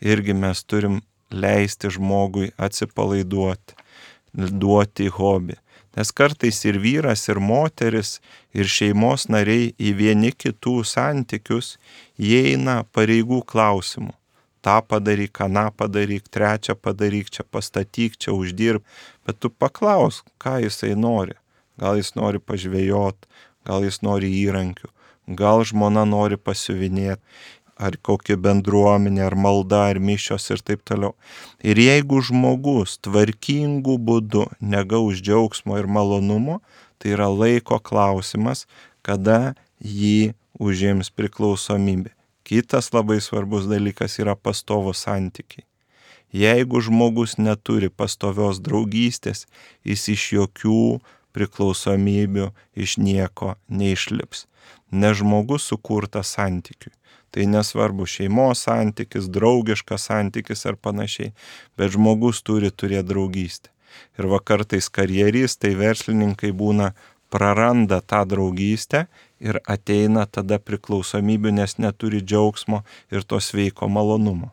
irgi 0.00 0.36
mes 0.38 0.62
turim 0.64 1.02
leisti 1.30 1.90
žmogui 1.92 2.52
atsipalaiduoti 2.56 3.75
duoti 4.36 5.08
hobį. 5.12 5.56
Nes 5.96 6.12
kartais 6.12 6.58
ir 6.68 6.76
vyras, 6.76 7.22
ir 7.30 7.40
moteris, 7.40 8.18
ir 8.52 8.68
šeimos 8.68 9.30
nariai 9.32 9.70
į 9.80 9.94
vieni 9.96 10.32
kitų 10.32 10.82
santykius 10.84 11.76
įeina 12.20 12.82
pareigų 12.92 13.40
klausimų. 13.48 14.12
Ta 14.60 14.80
padaryk, 14.82 15.40
aną 15.40 15.70
padaryk, 15.72 16.26
trečią 16.28 16.74
padaryk, 16.76 17.30
čia 17.30 17.46
pastatyk, 17.48 18.18
čia 18.18 18.34
uždirb. 18.34 18.84
Bet 19.24 19.38
tu 19.40 19.48
paklaus, 19.48 20.20
ką 20.42 20.58
jisai 20.64 20.92
nori. 20.98 21.38
Gal 21.80 21.96
jis 22.00 22.12
nori 22.18 22.40
pažvėjot, 22.42 23.28
gal 23.68 23.84
jis 23.86 24.00
nori 24.02 24.28
įrankių, 24.42 24.90
gal 25.38 25.64
žmona 25.68 26.04
nori 26.08 26.36
pasiuvinėti 26.36 27.22
ar 27.76 27.96
kokia 28.02 28.36
bendruomenė, 28.40 29.22
ar 29.26 29.36
malda, 29.36 29.82
ar 29.92 30.00
mišios 30.00 30.48
ir 30.54 30.62
taip 30.64 30.82
toliau. 30.88 31.14
Ir 31.60 31.78
jeigu 31.80 32.22
žmogus 32.24 32.96
tvarkingų 33.04 33.98
būdų 34.08 34.46
negaus 34.60 35.20
džiaugsmo 35.20 35.78
ir 35.80 35.86
malonumo, 35.86 36.60
tai 36.98 37.14
yra 37.16 37.28
laiko 37.28 37.78
klausimas, 37.78 38.64
kada 39.04 39.54
jį 39.80 40.34
užims 40.58 41.12
priklausomybė. 41.12 42.12
Kitas 42.46 42.92
labai 42.94 43.18
svarbus 43.20 43.66
dalykas 43.68 44.20
yra 44.22 44.36
pastovo 44.38 44.94
santykiai. 44.94 45.66
Jeigu 46.36 46.80
žmogus 46.82 47.36
neturi 47.38 47.88
pastovios 47.88 48.58
draugystės, 48.60 49.46
jis 49.86 50.08
iš 50.12 50.24
jokių 50.36 50.80
priklausomybių 51.36 52.50
iš 52.74 52.96
nieko 53.02 53.54
neišlips. 53.68 54.46
Ne 54.90 55.12
žmogus 55.14 55.68
sukurtas 55.70 56.32
santykiui. 56.36 56.94
Tai 57.34 57.44
nesvarbu 57.52 58.06
šeimos 58.08 58.62
santykis, 58.64 59.28
draugiškas 59.28 60.08
santykis 60.08 60.64
ar 60.70 60.78
panašiai, 60.80 61.34
bet 61.76 61.92
žmogus 61.92 62.40
turi 62.46 62.70
turėti 62.72 63.10
draugystę. 63.10 63.72
Ir 64.16 64.28
vakartais 64.30 64.88
karjeristai, 64.92 65.74
verslininkai 65.76 66.52
būna 66.56 66.92
praranda 67.32 68.00
tą 68.00 68.22
draugystę 68.28 69.06
ir 69.42 69.60
ateina 69.68 70.26
tada 70.26 70.58
priklausomybių, 70.62 71.52
nes 71.60 71.76
neturi 71.82 72.22
džiaugsmo 72.22 72.84
ir 73.12 73.26
to 73.28 73.40
sveiko 73.42 73.88
malonumo. 73.92 74.52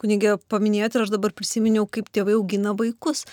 Kunigė, 0.00 0.36
paminėjote 0.50 0.98
ir 0.98 1.06
aš 1.06 1.12
dabar 1.12 1.32
prisiminiau, 1.36 1.86
kaip 1.86 2.08
tėvai 2.12 2.34
augina 2.38 2.72
vaikus 2.76 3.26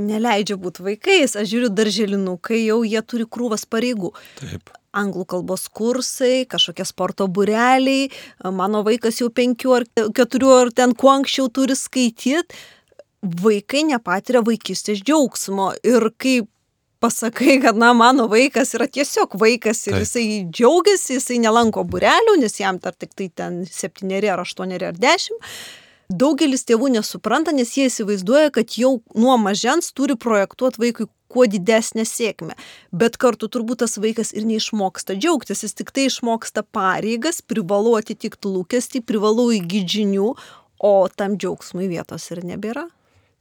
neleidžia 0.00 0.58
būti 0.60 0.84
vaikais, 0.86 1.36
aš 1.36 1.48
žiūriu 1.52 1.70
darželinukai, 1.74 2.64
jau 2.64 2.82
jie 2.86 3.02
turi 3.06 3.28
krūvas 3.28 3.66
pareigų. 3.70 4.14
Taip. 4.40 4.76
anglų 4.90 5.22
kalbos 5.30 5.68
kursai, 5.70 6.42
kažkokie 6.50 6.82
sporto 6.82 7.28
bureliai, 7.30 8.08
mano 8.42 8.80
vaikas 8.82 9.20
jau 9.20 9.28
penkių 9.30 9.74
ar 9.76 9.84
keturių 10.16 10.48
ar 10.56 10.72
ten 10.74 10.96
kuo 10.98 11.12
anksčiau 11.12 11.46
turi 11.46 11.76
skaityti, 11.78 12.58
vaikai 13.20 13.84
nepatiria 13.86 14.42
vaikystės 14.42 15.04
džiaugsmo. 15.04 15.70
Ir 15.86 16.10
kai 16.18 16.40
pasakai, 17.00 17.60
kad, 17.62 17.78
na, 17.80 17.92
mano 17.96 18.26
vaikas 18.30 18.74
yra 18.76 18.88
tiesiog 18.90 19.36
vaikas 19.40 19.86
ir 19.88 19.96
Taip. 19.96 20.04
jisai 20.04 20.24
džiaugiasi, 20.52 21.16
jisai 21.16 21.38
nelanko 21.42 21.84
burelių, 21.88 22.36
nes 22.42 22.58
jam 22.60 22.80
dar 22.82 22.96
tik 22.96 23.14
tai 23.16 23.30
ten 23.32 23.62
septyneri 23.68 24.30
ar 24.32 24.42
aštuoneri 24.44 24.90
ar 24.90 24.98
dešimt. 25.00 25.52
Daugelis 26.10 26.66
tėvų 26.66 26.90
nesupranta, 26.96 27.54
nes 27.54 27.70
jie 27.78 27.86
įsivaizduoja, 27.86 28.50
kad 28.54 28.74
jau 28.74 28.98
nuo 29.14 29.36
mažens 29.38 29.92
turi 29.94 30.16
projektuoti 30.18 30.82
vaikui 30.82 31.06
kuo 31.30 31.46
didesnę 31.46 32.02
sėkmę. 32.02 32.56
Bet 32.90 33.18
kartu 33.22 33.46
turbūt 33.46 33.84
tas 33.84 33.94
vaikas 34.02 34.34
ir 34.34 34.48
neišmoksta 34.48 35.14
džiaugtis, 35.14 35.62
jis 35.62 35.76
tik 35.78 35.94
tai 35.94 36.08
išmoksta 36.10 36.66
pareigas, 36.66 37.38
privalu 37.46 37.94
atitikti 38.00 38.50
lūkestį, 38.50 39.04
privalu 39.06 39.52
įgyti 39.60 40.00
žinių, 40.00 40.32
o 40.82 40.94
tam 41.14 41.38
džiaugsmui 41.38 41.86
vietos 41.92 42.26
ir 42.34 42.42
nebėra. 42.42 42.88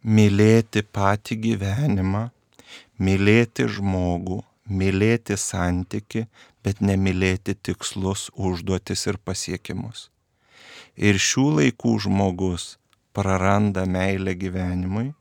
Mylėti 0.06 0.86
patį 0.86 1.42
gyvenimą 1.48 2.30
mylėti 3.00 3.68
žmogų, 3.72 4.42
mylėti 4.70 5.38
santyki, 5.40 6.28
bet 6.64 6.84
nemylėti 6.84 7.56
tikslus, 7.56 8.30
užduotis 8.36 9.08
ir 9.08 9.20
pasiekimus. 9.24 10.10
Ir 11.00 11.16
šių 11.16 11.46
laikų 11.56 11.94
žmogus 12.04 12.74
praranda 13.16 13.86
meilę 13.88 14.34
gyvenimui, 14.36 15.14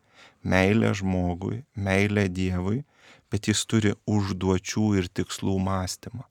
meilę 0.43 0.91
žmogui, 0.99 1.61
meilę 1.79 2.25
Dievui, 2.35 2.81
bet 3.31 3.47
jis 3.47 3.63
turi 3.71 3.93
užduočių 4.11 4.89
ir 4.99 5.07
tikslų 5.21 5.55
mąstymą. 5.63 6.27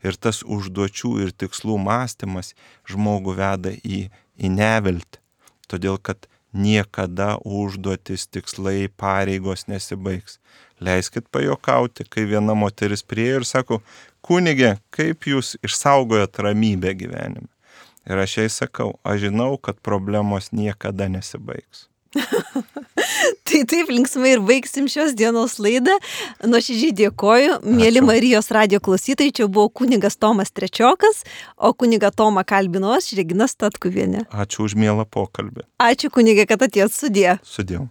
Ir 0.00 0.16
tas 0.16 0.40
užduočių 0.56 1.12
ir 1.26 1.34
tikslų 1.36 1.76
mąstymas 1.84 2.54
žmogų 2.88 3.36
veda 3.36 3.74
į, 3.84 4.00
į 4.40 4.52
neviltį, 4.56 5.20
todėl 5.68 6.00
kad 6.00 6.24
niekada 6.56 7.36
užduotis, 7.44 8.30
tikslai, 8.32 8.88
pareigos 8.88 9.68
nesibaigs. 9.68 10.40
Leiskit 10.80 11.28
pajokauti, 11.28 12.08
kai 12.08 12.24
viena 12.32 12.56
moteris 12.56 13.04
prie 13.04 13.28
ir 13.36 13.44
sako, 13.44 13.82
kunigė, 14.24 14.78
kaip 14.88 15.28
jūs 15.28 15.58
išsaugojat 15.60 16.40
ramybę 16.48 16.96
gyvenime. 16.96 17.50
Ir 18.08 18.20
aš 18.22 18.38
jai 18.40 18.48
sakau, 18.48 18.94
aš 19.04 19.26
žinau, 19.26 19.54
kad 19.60 19.80
problemos 19.84 20.52
niekada 20.56 21.08
nesibaigs. 21.12 21.90
tai 23.46 23.60
taip 23.70 23.90
linksmai 23.92 24.32
ir 24.34 24.40
baigsim 24.42 24.88
šios 24.90 25.12
dienos 25.18 25.58
laidą. 25.62 25.94
Nuoširdžiai 26.42 26.94
dėkoju. 27.02 27.60
Mėly 27.66 28.02
Marijos 28.02 28.50
radio 28.54 28.80
klausytojai, 28.82 29.34
čia 29.36 29.46
buvo 29.46 29.68
kunigas 29.82 30.18
Tomas 30.18 30.50
Trečiokas, 30.50 31.22
o 31.56 31.72
kuniga 31.74 32.10
Tomą 32.10 32.44
kalbino 32.46 32.94
aš, 32.96 33.12
Regina 33.20 33.46
Statkuvienė. 33.50 34.26
Ačiū 34.32 34.66
už 34.66 34.76
mielą 34.80 35.06
pokalbį. 35.06 35.68
Ačiū 35.82 36.10
kunigė, 36.14 36.48
kad 36.50 36.66
atėjot 36.66 36.96
sudė. 36.96 37.38
Sudėjau. 37.46 37.86